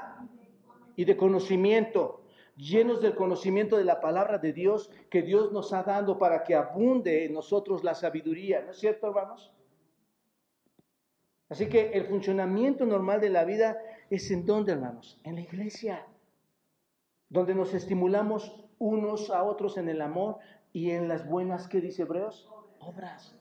[0.95, 2.21] y de conocimiento
[2.57, 6.55] llenos del conocimiento de la palabra de Dios que Dios nos ha dado para que
[6.55, 8.61] abunde en nosotros la sabiduría.
[8.63, 9.53] ¿No es cierto, hermanos?
[11.49, 13.77] Así que el funcionamiento normal de la vida
[14.09, 15.19] es en dónde, hermanos?
[15.23, 16.05] En la iglesia,
[17.29, 20.37] donde nos estimulamos unos a otros en el amor
[20.73, 22.51] y en las buenas, ¿qué dice Hebreos?
[22.79, 23.39] Obras.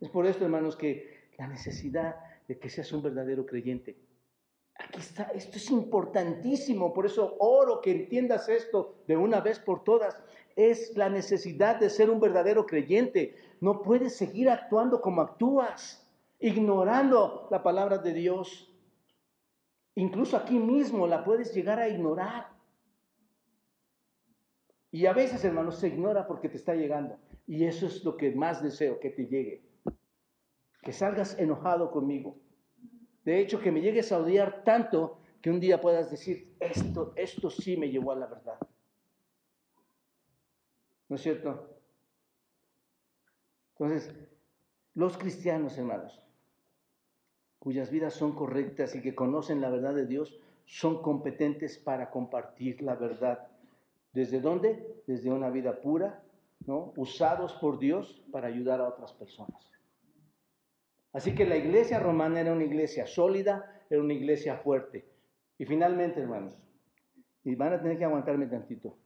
[0.00, 2.16] Es por esto, hermanos, que la necesidad
[2.48, 3.96] de que seas un verdadero creyente
[4.78, 9.84] Aquí está, esto es importantísimo, por eso oro que entiendas esto de una vez por
[9.84, 10.18] todas.
[10.56, 13.36] Es la necesidad de ser un verdadero creyente.
[13.60, 16.06] No puedes seguir actuando como actúas,
[16.40, 18.70] ignorando la palabra de Dios.
[19.94, 22.48] Incluso aquí mismo la puedes llegar a ignorar.
[24.92, 27.18] Y a veces, hermanos, se ignora porque te está llegando.
[27.46, 29.64] Y eso es lo que más deseo, que te llegue.
[30.82, 32.36] Que salgas enojado conmigo
[33.24, 37.50] de hecho, que me llegues a odiar tanto que un día puedas decir, esto, esto
[37.50, 38.58] sí me llevó a la verdad.
[41.08, 41.68] ¿No es cierto?
[43.72, 44.14] Entonces,
[44.94, 46.20] los cristianos, hermanos,
[47.58, 52.82] cuyas vidas son correctas y que conocen la verdad de Dios, son competentes para compartir
[52.82, 53.48] la verdad.
[54.12, 55.02] ¿Desde dónde?
[55.06, 56.22] Desde una vida pura,
[56.66, 56.92] ¿no?
[56.96, 59.70] Usados por Dios para ayudar a otras personas.
[61.12, 65.06] Así que la iglesia romana era una iglesia sólida, era una iglesia fuerte.
[65.58, 66.58] Y finalmente, hermanos,
[67.44, 68.96] y van a tener que aguantarme tantito.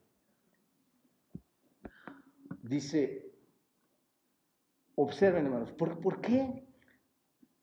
[2.63, 3.33] Dice,
[4.95, 6.67] observen, hermanos, ¿por, qué?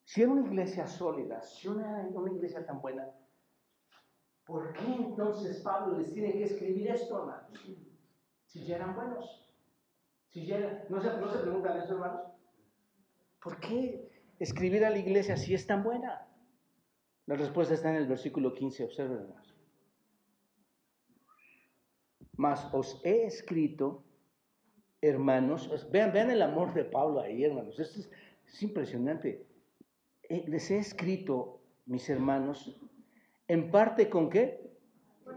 [0.03, 3.09] Si era una iglesia sólida, si era una iglesia tan buena,
[4.45, 7.65] ¿por qué entonces Pablo les tiene que escribir esto, hermanos?
[8.45, 9.49] Si ya eran buenos.
[10.29, 12.21] Si ya ¿no, se, ¿No se preguntan eso, hermanos?
[13.41, 16.27] ¿Por qué escribir a la iglesia si es tan buena?
[17.25, 19.27] La respuesta está en el versículo 15, observen.
[22.35, 24.03] Mas os he escrito,
[25.01, 28.11] hermanos, vean, vean el amor de Pablo ahí, hermanos, esto es,
[28.47, 29.45] es impresionante.
[30.23, 32.79] Eh, les he escrito, mis hermanos,
[33.47, 34.71] en parte con qué?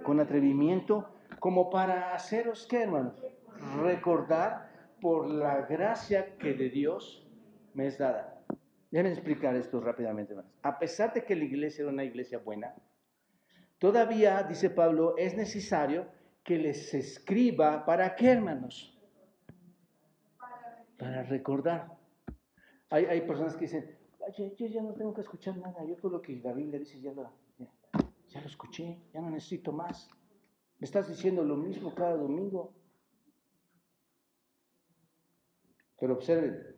[0.03, 1.09] Con atrevimiento,
[1.41, 3.23] como para haceros qué, hermanos?
[3.83, 7.27] recordar por la gracia que de Dios
[7.75, 8.43] me es dada.
[8.91, 10.47] Déjenme explicar esto rápidamente más.
[10.63, 12.75] A pesar de que la iglesia era una iglesia buena,
[13.79, 16.07] todavía, dice Pablo, es necesario
[16.43, 18.97] que les escriba para qué, hermanos?
[20.99, 21.93] Para recordar.
[22.91, 23.99] Hay, hay personas que dicen,
[24.37, 27.13] yo ya no tengo que escuchar nada, yo todo lo que la Biblia dice ya
[27.13, 27.33] lo,
[28.37, 30.09] ya lo escuché, ya no necesito más.
[30.78, 32.74] Me estás diciendo lo mismo cada domingo.
[35.99, 36.76] Pero observen,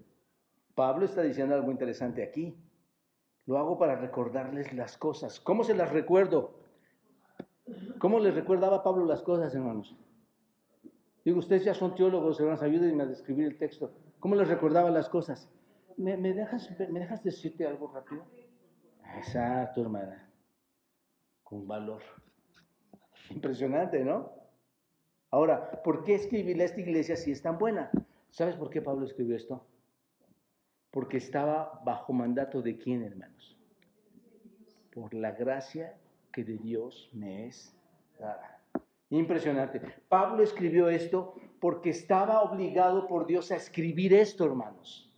[0.74, 2.56] Pablo está diciendo algo interesante aquí.
[3.46, 5.40] Lo hago para recordarles las cosas.
[5.40, 6.60] ¿Cómo se las recuerdo?
[7.98, 9.96] ¿Cómo les recordaba Pablo las cosas, hermanos?
[11.24, 13.92] Digo, ustedes ya son teólogos, hermanos, ayúdenme a describir el texto.
[14.20, 15.50] ¿Cómo les recordaba las cosas?
[15.96, 18.24] ¿Me, dejas, ¿Me dejas decirte algo rápido?
[19.16, 20.27] Exacto, hermana.
[21.48, 22.02] Con valor.
[23.30, 24.32] Impresionante, ¿no?
[25.30, 27.90] Ahora, ¿por qué escribirle a esta iglesia si es tan buena?
[28.28, 29.66] ¿Sabes por qué Pablo escribió esto?
[30.90, 33.58] Porque estaba bajo mandato de quién, hermanos?
[34.92, 35.96] Por la gracia
[36.32, 37.74] que de Dios me es
[38.18, 38.60] dada.
[39.08, 39.80] Impresionante.
[40.10, 45.10] Pablo escribió esto porque estaba obligado por Dios a escribir esto, hermanos.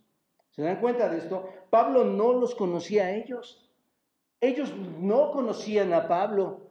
[0.51, 1.49] ¿Se dan cuenta de esto?
[1.69, 3.70] Pablo no los conocía a ellos.
[4.41, 6.61] Ellos no conocían a Pablo,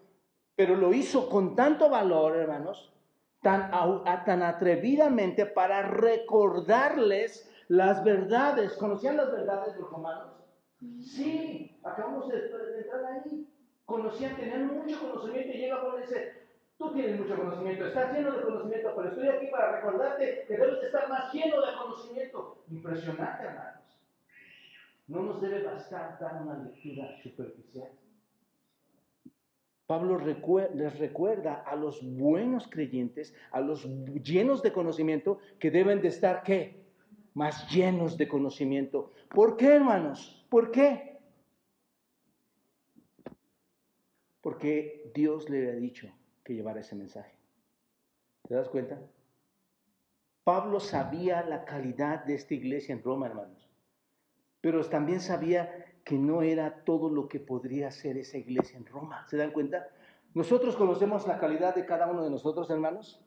[0.56, 2.92] pero lo hizo con tanto valor, hermanos,
[3.40, 3.72] tan,
[4.42, 8.72] atrevidamente para recordarles las verdades.
[8.74, 10.32] ¿Conocían las verdades de los romanos?
[11.00, 13.46] Sí, acabamos de, entrar ahí.
[13.86, 16.32] Conocían, tenían mucho conocimiento y llega Pablo y dice,
[16.76, 20.82] tú tienes mucho conocimiento, estás lleno de conocimiento, pero estoy aquí para recordarte que debes
[20.82, 22.64] estar más lleno de conocimiento.
[22.68, 23.79] Impresionante, hermanos.
[25.10, 27.90] No nos debe bastar dar una lectura superficial.
[29.86, 33.84] Pablo les recuerda a los buenos creyentes, a los
[34.22, 36.80] llenos de conocimiento, que deben de estar, ¿qué?
[37.34, 39.12] más llenos de conocimiento.
[39.28, 40.46] ¿Por qué, hermanos?
[40.48, 41.18] ¿Por qué?
[44.40, 46.08] Porque Dios le había dicho
[46.44, 47.34] que llevara ese mensaje.
[48.46, 49.00] ¿Te das cuenta?
[50.44, 53.69] Pablo sabía la calidad de esta iglesia en Roma, hermanos,
[54.60, 59.26] pero también sabía que no era todo lo que podría ser esa iglesia en Roma.
[59.28, 59.88] ¿Se dan cuenta?
[60.34, 63.20] ¿Nosotros conocemos la calidad de cada uno de nosotros, hermanos?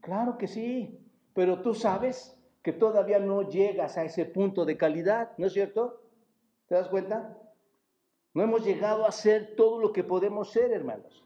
[0.00, 0.98] Claro que sí,
[1.34, 6.02] pero tú sabes que todavía no llegas a ese punto de calidad, ¿no es cierto?
[6.66, 7.38] ¿Te das cuenta?
[8.34, 11.24] No hemos llegado a ser todo lo que podemos ser, hermanos.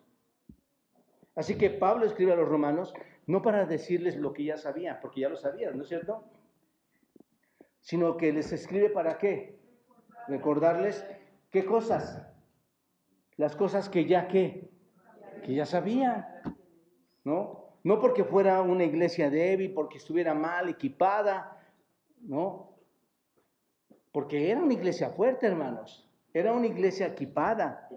[1.35, 2.93] Así que Pablo escribe a los romanos
[3.27, 6.25] no para decirles lo que ya sabían, porque ya lo sabían, ¿no es cierto?
[7.83, 9.61] Sino que les escribe para qué?
[10.29, 11.05] Recordarles
[11.51, 12.27] qué cosas.
[13.37, 14.71] Las cosas que ya qué?
[15.45, 16.27] Que ya sabían,
[17.25, 17.77] ¿no?
[17.85, 21.61] No porque fuera una iglesia débil, porque estuviera mal equipada,
[22.21, 22.77] no.
[24.13, 26.09] Porque era una iglesia fuerte, hermanos.
[26.33, 27.89] Era una iglesia equipada.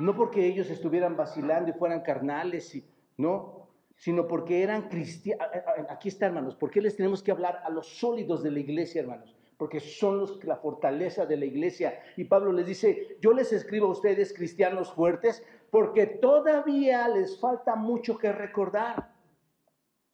[0.00, 2.76] No porque ellos estuvieran vacilando y fueran carnales,
[3.16, 3.59] no.
[4.00, 5.46] Sino porque eran cristianos.
[5.90, 6.56] Aquí está, hermanos.
[6.56, 9.36] ¿Por qué les tenemos que hablar a los sólidos de la iglesia, hermanos?
[9.58, 12.00] Porque son los, la fortaleza de la iglesia.
[12.16, 17.76] Y Pablo les dice, yo les escribo a ustedes, cristianos fuertes, porque todavía les falta
[17.76, 19.12] mucho que recordar.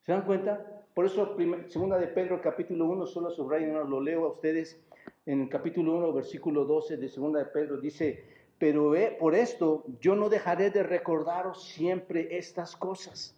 [0.01, 0.84] ¿Se dan cuenta?
[0.93, 1.37] Por eso,
[1.68, 4.84] segunda de Pedro, capítulo 1, solo subrayo, lo leo a ustedes.
[5.26, 8.24] En el capítulo 1, versículo 12 de segunda de Pedro, dice,
[8.59, 13.37] pero por esto yo no dejaré de recordaros siempre estas cosas,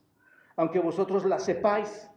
[0.58, 2.10] aunque vosotros las sepáis.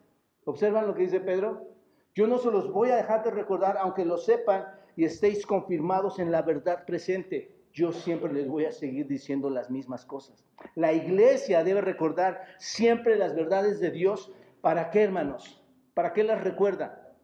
[0.43, 1.69] ¿Observan lo que dice Pedro?
[2.13, 4.65] Yo no se los voy a dejar de recordar, aunque lo sepan
[4.97, 9.69] y estéis confirmados en la verdad presente yo siempre les voy a seguir diciendo las
[9.69, 10.45] mismas cosas.
[10.75, 14.31] La iglesia debe recordar siempre las verdades de Dios.
[14.61, 15.63] ¿Para qué, hermanos?
[15.93, 17.15] ¿Para qué las recuerda?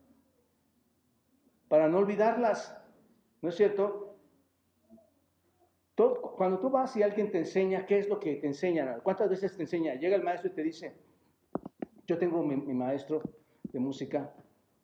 [1.67, 2.77] Para no olvidarlas.
[3.41, 4.05] ¿No es cierto?
[6.35, 8.99] cuando tú vas y alguien te enseña, ¿qué es lo que te enseña?
[9.01, 9.95] ¿Cuántas veces te enseña?
[9.95, 10.95] Llega el maestro y te dice,
[12.07, 13.21] yo tengo mi, maestro
[13.63, 14.33] de música,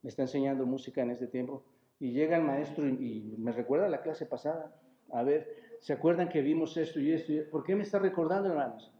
[0.01, 1.63] me está enseñando música en este tiempo,
[1.99, 4.75] y llega el maestro y me recuerda la clase pasada
[5.13, 7.33] a ver, ¿se acuerdan que vimos esto y esto?
[7.51, 8.91] ¿Por qué me está recordando, hermanos?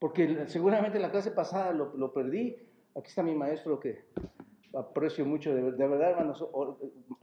[0.00, 2.56] Porque seguramente la clase pasada lo, perdí.
[2.96, 4.04] Aquí está mi maestro que
[4.74, 6.44] aprecio mucho, de, verdad, hermanos.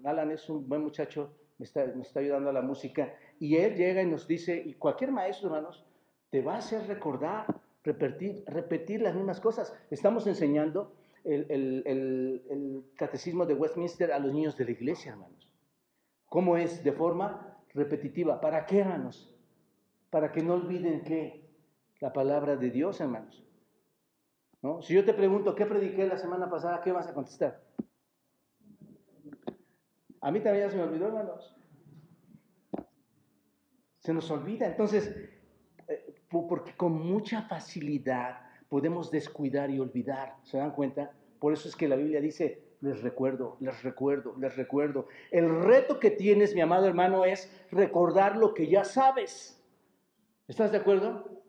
[0.04, 3.14] Alan es un buen muchacho, me está, está ayudando a la música.
[3.38, 5.86] Y él llega y nos dice, y cualquier maestro, hermanos,
[6.30, 7.46] te va a hacer recordar,
[7.84, 9.74] repetir, repetir las mismas cosas.
[9.90, 11.46] Estamos enseñando el,
[11.86, 15.50] el, catecismo de Westminster a los niños de la iglesia, hermanos.
[16.26, 16.84] ¿Cómo es?
[16.84, 18.40] De forma repetitiva.
[18.40, 19.36] ¿Para qué, hermanos?
[20.10, 21.50] Para que no olviden que
[22.00, 23.44] la palabra de Dios, hermanos.
[24.62, 24.82] ¿no?
[24.82, 26.82] Si yo te pregunto, ¿qué prediqué la semana pasada?
[26.82, 27.62] ¿Qué vas a contestar?
[30.22, 31.56] A mí también ya se me olvidó, hermanos.
[34.00, 34.68] Se nos olvida.
[34.68, 35.16] Entonces,
[36.32, 40.36] porque con mucha facilidad podemos descuidar y olvidar.
[40.44, 41.12] ¿Se dan cuenta?
[41.40, 45.08] Por eso es que la Biblia dice, les recuerdo, les recuerdo, les recuerdo.
[45.30, 49.62] El reto que tienes, mi amado hermano, es recordar lo que ya sabes.
[50.48, 51.44] ¿Estás de acuerdo?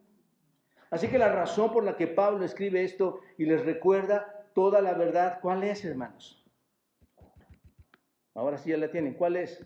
[0.91, 4.95] Así que la razón por la que Pablo escribe esto y les recuerda toda la
[4.95, 6.45] verdad, ¿cuál es, hermanos?
[8.35, 9.15] Ahora sí ya la tienen.
[9.15, 9.65] ¿Cuál es?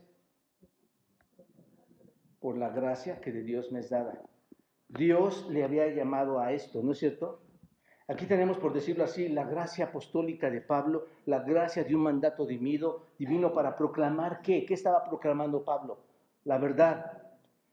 [2.38, 4.22] Por la gracia que de Dios me es dada.
[4.89, 7.41] Dios le había llamado a esto, ¿no es cierto?
[8.09, 12.47] Aquí tenemos, por decirlo así, la gracia apostólica de Pablo, la gracia de un mandato
[12.47, 14.64] divino, divino para proclamar qué.
[14.64, 15.99] ¿Qué estaba proclamando Pablo?
[16.45, 17.22] La verdad.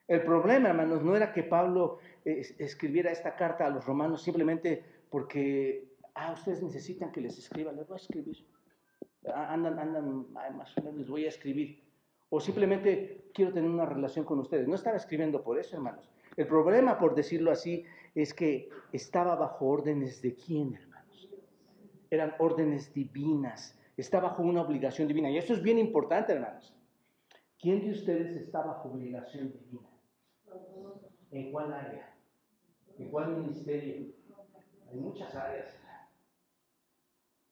[0.08, 4.84] El problema, hermanos, no era que Pablo eh, escribiera esta carta a los romanos simplemente
[5.10, 8.38] porque, ah, ustedes necesitan que les escriba, les voy a escribir.
[9.28, 11.84] Ah, andan, andan, más o menos les voy a escribir.
[12.30, 14.68] O simplemente quiero tener una relación con ustedes.
[14.68, 16.13] No estaba escribiendo por eso, hermanos.
[16.36, 21.30] El problema, por decirlo así, es que estaba bajo órdenes de quién, hermanos.
[22.10, 25.30] Eran órdenes divinas, está bajo una obligación divina.
[25.30, 26.76] Y eso es bien importante, hermanos.
[27.60, 29.90] ¿Quién de ustedes está bajo obligación divina?
[31.32, 32.14] ¿En cuál área?
[32.98, 34.14] ¿En cuál ministerio?
[34.92, 35.80] Hay muchas áreas.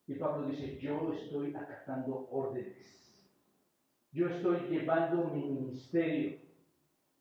[0.07, 3.15] Y Pablo dice, yo estoy acatando órdenes.
[4.11, 6.39] Yo estoy llevando mi ministerio.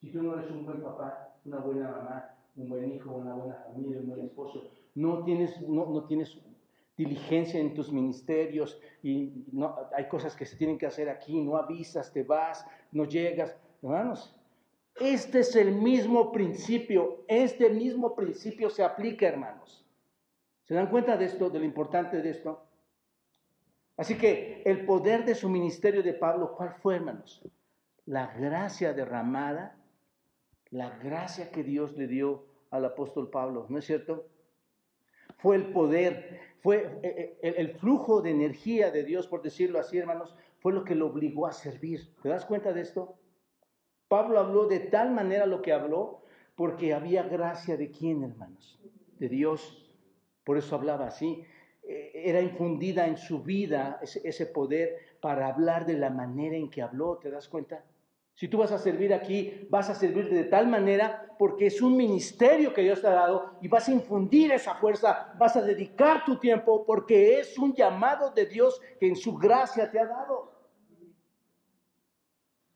[0.01, 3.55] Si tú no eres un buen papá, una buena mamá, un buen hijo, una buena
[3.67, 6.39] familia, un buen esposo, no tienes, no, no tienes
[6.97, 9.33] diligencia en tus ministerios y
[9.97, 13.57] hay cosas que se tienen que hacer aquí, no avisas, te vas, no llegas.
[13.83, 14.37] Hermanos,
[15.01, 19.85] este es el mismo principio, este mismo principio se aplica, hermanos.
[20.65, 22.63] ¿Se dan cuenta de esto, de lo importante de esto?
[23.97, 27.43] Así que el poder de su ministerio de Pablo, ¿cuál fue, hermanos?
[28.07, 29.80] La gracia derramada
[30.71, 34.27] la gracia que Dios le dio al apóstol Pablo, ¿no es cierto?
[35.39, 39.99] Fue el poder, fue eh, eh, el, flujo de energía de Dios, por decirlo así,
[39.99, 42.15] hermanos, fue lo que lo obligó a servir.
[42.23, 43.17] ¿Te das cuenta de esto?
[44.09, 46.23] Pablo habló de tal manera lo que habló
[46.55, 48.79] porque había gracia de quién, hermanos?
[49.19, 49.91] De Dios.
[50.45, 51.45] Por eso hablaba así.
[51.83, 56.69] Eh, era infundida en su vida ese, ese poder para hablar de la manera en
[56.69, 57.17] que habló.
[57.17, 57.85] ¿Te das cuenta?
[58.35, 61.97] Si tú vas a servir aquí, vas a servir de tal manera porque es un
[61.97, 66.25] ministerio que Dios te ha dado y vas a infundir esa fuerza, vas a dedicar
[66.25, 70.61] tu tiempo porque es un llamado de Dios que en su gracia te ha dado.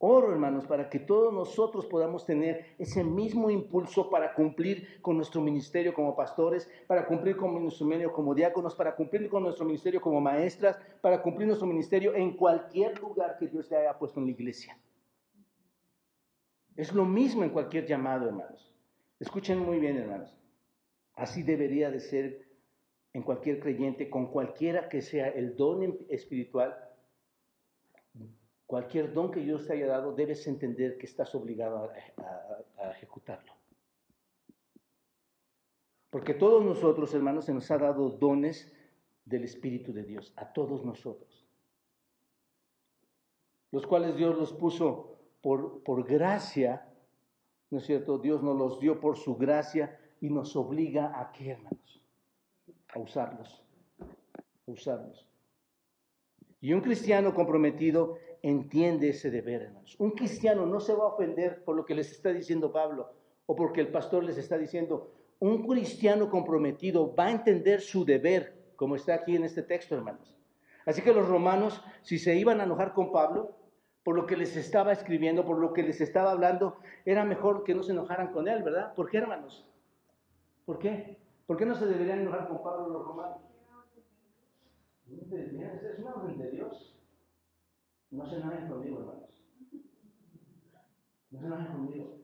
[0.07, 5.41] Oro, hermanos, para que todos nosotros podamos tener ese mismo impulso para cumplir con nuestro
[5.41, 10.03] ministerio como pastores, para cumplir con nuestro ministerio como diáconos, para cumplir con nuestro ministerio
[10.03, 14.27] como maestras, para cumplir nuestro ministerio en cualquier lugar que Dios te haya puesto en
[14.27, 14.79] la iglesia.
[16.77, 18.73] Es lo mismo en cualquier llamado, hermanos.
[19.21, 20.37] Escuchen muy bien, hermanos.
[21.15, 22.45] Así debería de ser
[23.13, 26.77] en cualquier creyente, con cualquiera que sea el don espiritual,
[28.67, 31.93] cualquier don que Dios te haya dado, debes entender que estás obligado
[32.77, 33.53] a, ejecutarlo.
[36.11, 38.73] Porque todos nosotros, hermanos, se nos ha dado dones
[39.25, 41.47] del Espíritu de Dios, a todos nosotros,
[43.71, 45.14] los cuales Dios los puso
[45.45, 46.89] por, gracia,
[47.71, 48.19] ¿no es cierto?
[48.19, 52.03] Dios nos los dio por su gracia y nos obliga a qué, hermanos?
[52.95, 53.63] A usarlos,
[54.67, 55.29] a usarlos.
[56.63, 59.95] Y un cristiano comprometido entiende ese deber, hermanos.
[59.99, 63.13] Un cristiano no se va a ofender por lo que les está diciendo Pablo
[63.45, 65.13] o porque el pastor les está diciendo.
[65.41, 70.35] Un cristiano comprometido va a entender su deber, como está aquí en este texto, hermanos.
[70.87, 73.59] Así que los romanos, si se iban a enojar con Pablo,
[74.05, 76.77] por lo que les estaba escribiendo, por lo que les estaba hablando,
[77.07, 78.95] era mejor que no se enojaran con él, ¿verdad?
[78.95, 79.67] ¿Por qué, hermanos?
[80.67, 81.19] ¿Por qué?
[81.47, 83.39] ¿Por qué no se deberían enojar con Pablo los romanos?
[85.11, 86.95] Es una orden de Dios.
[88.11, 89.43] No se enojen conmigo, hermanos.
[91.31, 92.19] No se enojen conmigo.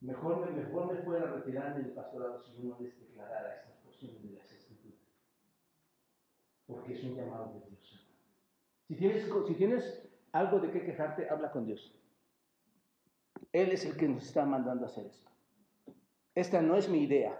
[0.00, 3.76] Mejor me, mejor me fuera a retirar del pastorado si yo no les declarara estas
[3.84, 5.00] porciones de las escrituras.
[6.66, 7.77] Porque es un llamado de Dios.
[8.88, 10.02] Si tienes,
[10.32, 11.94] algo de qué quejarte, habla con Dios.
[13.52, 15.30] Él es el que nos está mandando a hacer esto.
[16.34, 17.38] Esta no es mi idea.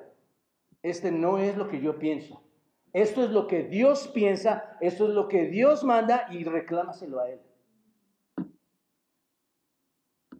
[0.83, 2.43] Este no es lo que yo pienso.
[2.93, 7.31] Esto es lo que Dios piensa, esto es lo que Dios manda y reclámaselo a
[7.31, 7.41] Él.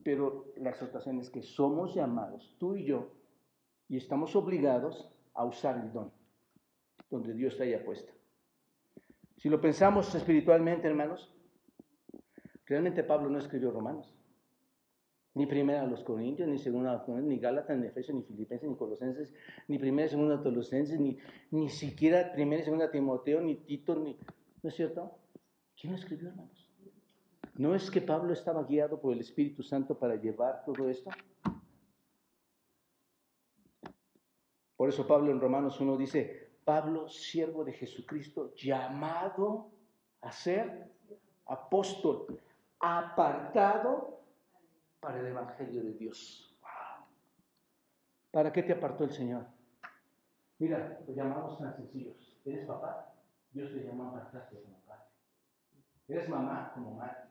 [0.03, 3.13] Pero la exhortación es que somos llamados, tú y yo,
[3.89, 6.13] y estamos obligados a usar el don,
[7.11, 8.13] donde Dios te haya puesto.
[9.39, 11.33] Si lo pensamos espiritualmente, hermanos,
[12.67, 14.13] realmente Pablo no escribió Romanos,
[15.35, 18.69] ni primera a los Corintios, ni segunda a los ni Gálatas, ni Efesios, ni Filipenses,
[18.69, 19.33] ni Colosenses,
[19.69, 21.19] ni primera y segunda a Colosenses, ni,
[21.53, 24.19] ni siquiera primera y segunda Timoteo, ni Tito, ni...
[24.61, 25.17] ¿No es cierto?
[25.81, 26.69] ¿Quién lo escribió, hermanos?
[27.55, 31.11] ¿No es que Pablo estaba guiado por el Espíritu Santo para llevar todo esto?
[34.77, 39.71] Por eso Pablo en Romanos 1 dice, Pablo, siervo de Jesucristo, llamado
[40.21, 40.93] a ser
[41.47, 42.39] apóstol,
[42.79, 44.21] apartado
[45.01, 46.55] para el Evangelio de Dios.
[48.31, 49.47] ¿Para qué te apartó el Señor?
[50.59, 52.39] Mira, lo llamamos tan sencillos.
[52.45, 53.15] ¿Eres papá?
[53.51, 55.07] Dios te llama a apartarte como padre.
[56.07, 56.73] ¿Eres mamá?
[56.75, 57.31] Como madre.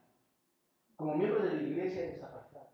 [0.96, 2.72] Como miembro de la iglesia eres apartado.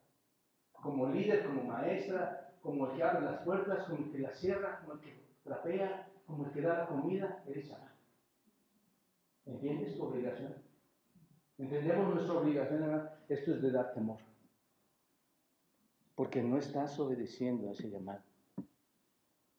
[0.72, 4.80] Como líder, como maestra, como el que abre las puertas, como el que las cierra,
[4.80, 7.93] como el que trapea, como el que da la comida, eres llamado.
[9.45, 10.55] ¿Entiendes tu obligación?
[11.57, 13.09] ¿Entendemos nuestra obligación?
[13.27, 14.19] Esto es de dar temor.
[16.15, 18.21] Porque no estás obedeciendo a ese llamado.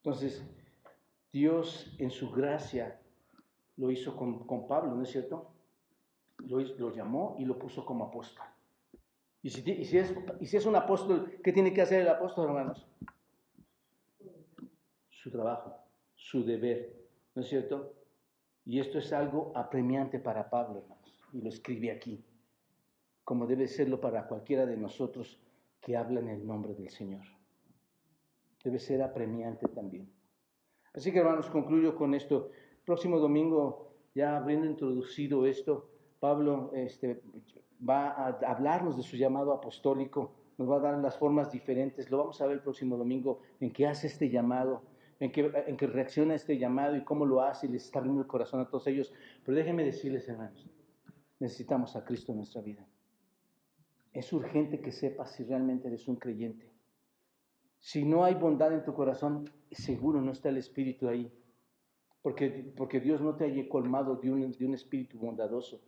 [0.02, 0.44] Entonces,
[1.32, 3.00] Dios en su gracia
[3.76, 5.50] lo hizo con, Pablo, ¿no es cierto?
[6.46, 8.46] Lo, llamó y lo puso como apóstol.
[9.42, 12.08] Y si, y si, es, y si es un apóstol, ¿qué tiene que hacer el
[12.08, 12.86] apóstol, hermanos?
[15.10, 15.83] Su trabajo,
[16.24, 16.90] su deber,
[17.34, 17.92] ¿no es cierto?
[18.64, 22.24] Y esto es algo apremiante para Pablo, hermanos, y lo escribe aquí,
[23.24, 25.38] como debe serlo para cualquiera de nosotros
[25.82, 27.26] que hablan el nombre del Señor.
[28.64, 30.10] Debe ser apremiante también.
[30.94, 32.50] Así que, hermanos, concluyo con esto.
[32.86, 35.90] Próximo domingo, ya habiendo introducido esto,
[36.20, 37.20] Pablo este,
[37.86, 42.10] va a hablarnos de su llamado apostólico, nos va a dar las formas diferentes.
[42.10, 45.76] Lo vamos a ver el próximo domingo en qué hace este llamado, en qué, en
[45.76, 48.68] qué reacciona este llamado y cómo lo hace y les está abriendo el corazón a
[48.68, 49.12] todos ellos.
[49.44, 50.68] Pero déjenme decirles, hermanos,
[51.38, 52.86] necesitamos a Cristo en nuestra vida.
[54.12, 56.70] Es urgente que sepas si realmente eres un creyente.
[57.80, 61.30] Si no hay bondad en tu corazón, seguro no está el Espíritu ahí.
[62.22, 65.82] Porque, porque Dios no te haya colmado de un, de un espíritu bondadoso.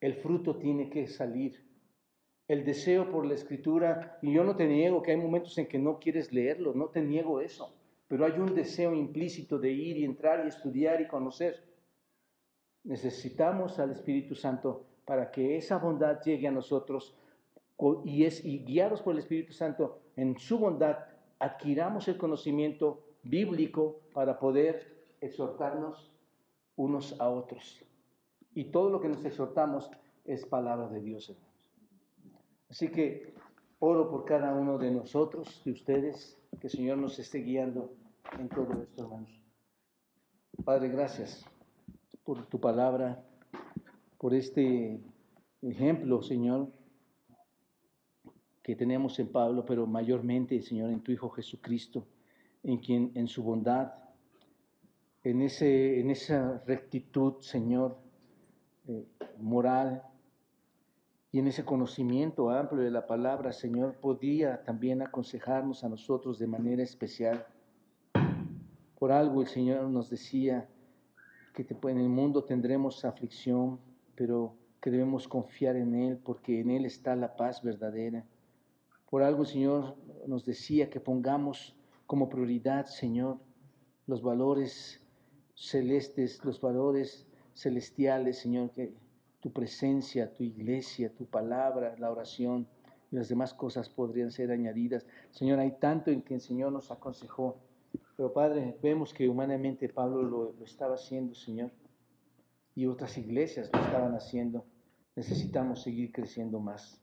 [0.00, 1.62] El fruto tiene que salir.
[2.48, 5.78] El deseo por la escritura, y yo no te niego que hay momentos en que
[5.78, 7.77] no quieres leerlo, no te niego eso,
[8.08, 11.62] pero hay un deseo implícito de ir y entrar y estudiar y conocer.
[12.84, 17.14] Necesitamos al Espíritu Santo para que esa bondad llegue a nosotros
[18.04, 20.98] y, es, y guiados por el Espíritu Santo en su bondad
[21.38, 26.10] adquiramos el conocimiento bíblico para poder exhortarnos
[26.76, 27.84] unos a otros.
[28.54, 29.90] Y todo lo que nos exhortamos
[30.24, 31.48] es palabra de Dios, hermanos.
[32.70, 33.34] Así que
[33.78, 37.94] oro por cada uno de nosotros, de ustedes, que el Señor nos esté guiando
[38.38, 39.30] en todo esto, hermanos.
[40.64, 41.44] Padre, gracias
[42.24, 43.24] por tu palabra,
[44.18, 45.00] por este
[45.62, 46.72] ejemplo, Señor,
[48.62, 52.06] que tenemos en Pablo, pero mayormente, Señor, en tu Hijo Jesucristo,
[52.62, 53.92] en quien en su bondad,
[55.22, 57.98] en, ese, en esa rectitud, Señor,
[58.88, 59.06] eh,
[59.38, 60.02] moral
[61.30, 66.46] y en ese conocimiento amplio de la palabra, Señor, podía también aconsejarnos a nosotros de
[66.46, 67.46] manera especial.
[68.98, 70.68] Por algo el Señor nos decía
[71.52, 73.78] que en el mundo tendremos aflicción,
[74.14, 78.24] pero que debemos confiar en Él porque en Él está la paz verdadera.
[79.10, 79.96] Por algo el Señor
[80.26, 81.76] nos decía que pongamos
[82.06, 83.38] como prioridad, Señor,
[84.06, 85.04] los valores
[85.54, 88.94] celestes, los valores celestiales, Señor, que
[89.40, 92.66] tu presencia, tu iglesia, tu palabra, la oración
[93.10, 95.06] y las demás cosas podrían ser añadidas.
[95.30, 97.56] Señor, hay tanto en que el Señor nos aconsejó,
[98.16, 101.70] pero Padre, vemos que humanamente Pablo lo, lo estaba haciendo, Señor,
[102.74, 104.64] y otras iglesias lo estaban haciendo.
[105.14, 107.00] Necesitamos seguir creciendo más.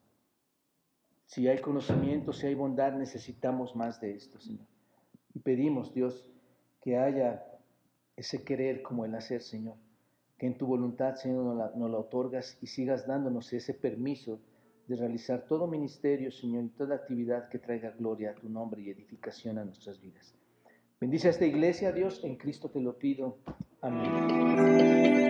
[1.25, 4.67] Si hay conocimiento, si hay bondad, necesitamos más de esto, Señor.
[5.33, 6.29] Y pedimos, Dios,
[6.81, 7.43] que haya
[8.15, 9.75] ese querer como el hacer, Señor
[10.37, 14.39] que en tu voluntad, Señor, nos la, otorgas y sigas dándonos ese permiso
[14.87, 18.89] de realizar todo ministerio, Señor, y toda actividad que traiga gloria a tu nombre y
[18.89, 20.35] edificación a nuestras vidas.
[20.99, 23.37] Bendice a esta iglesia, Dios, en Cristo te lo pido.
[23.81, 25.24] Amén.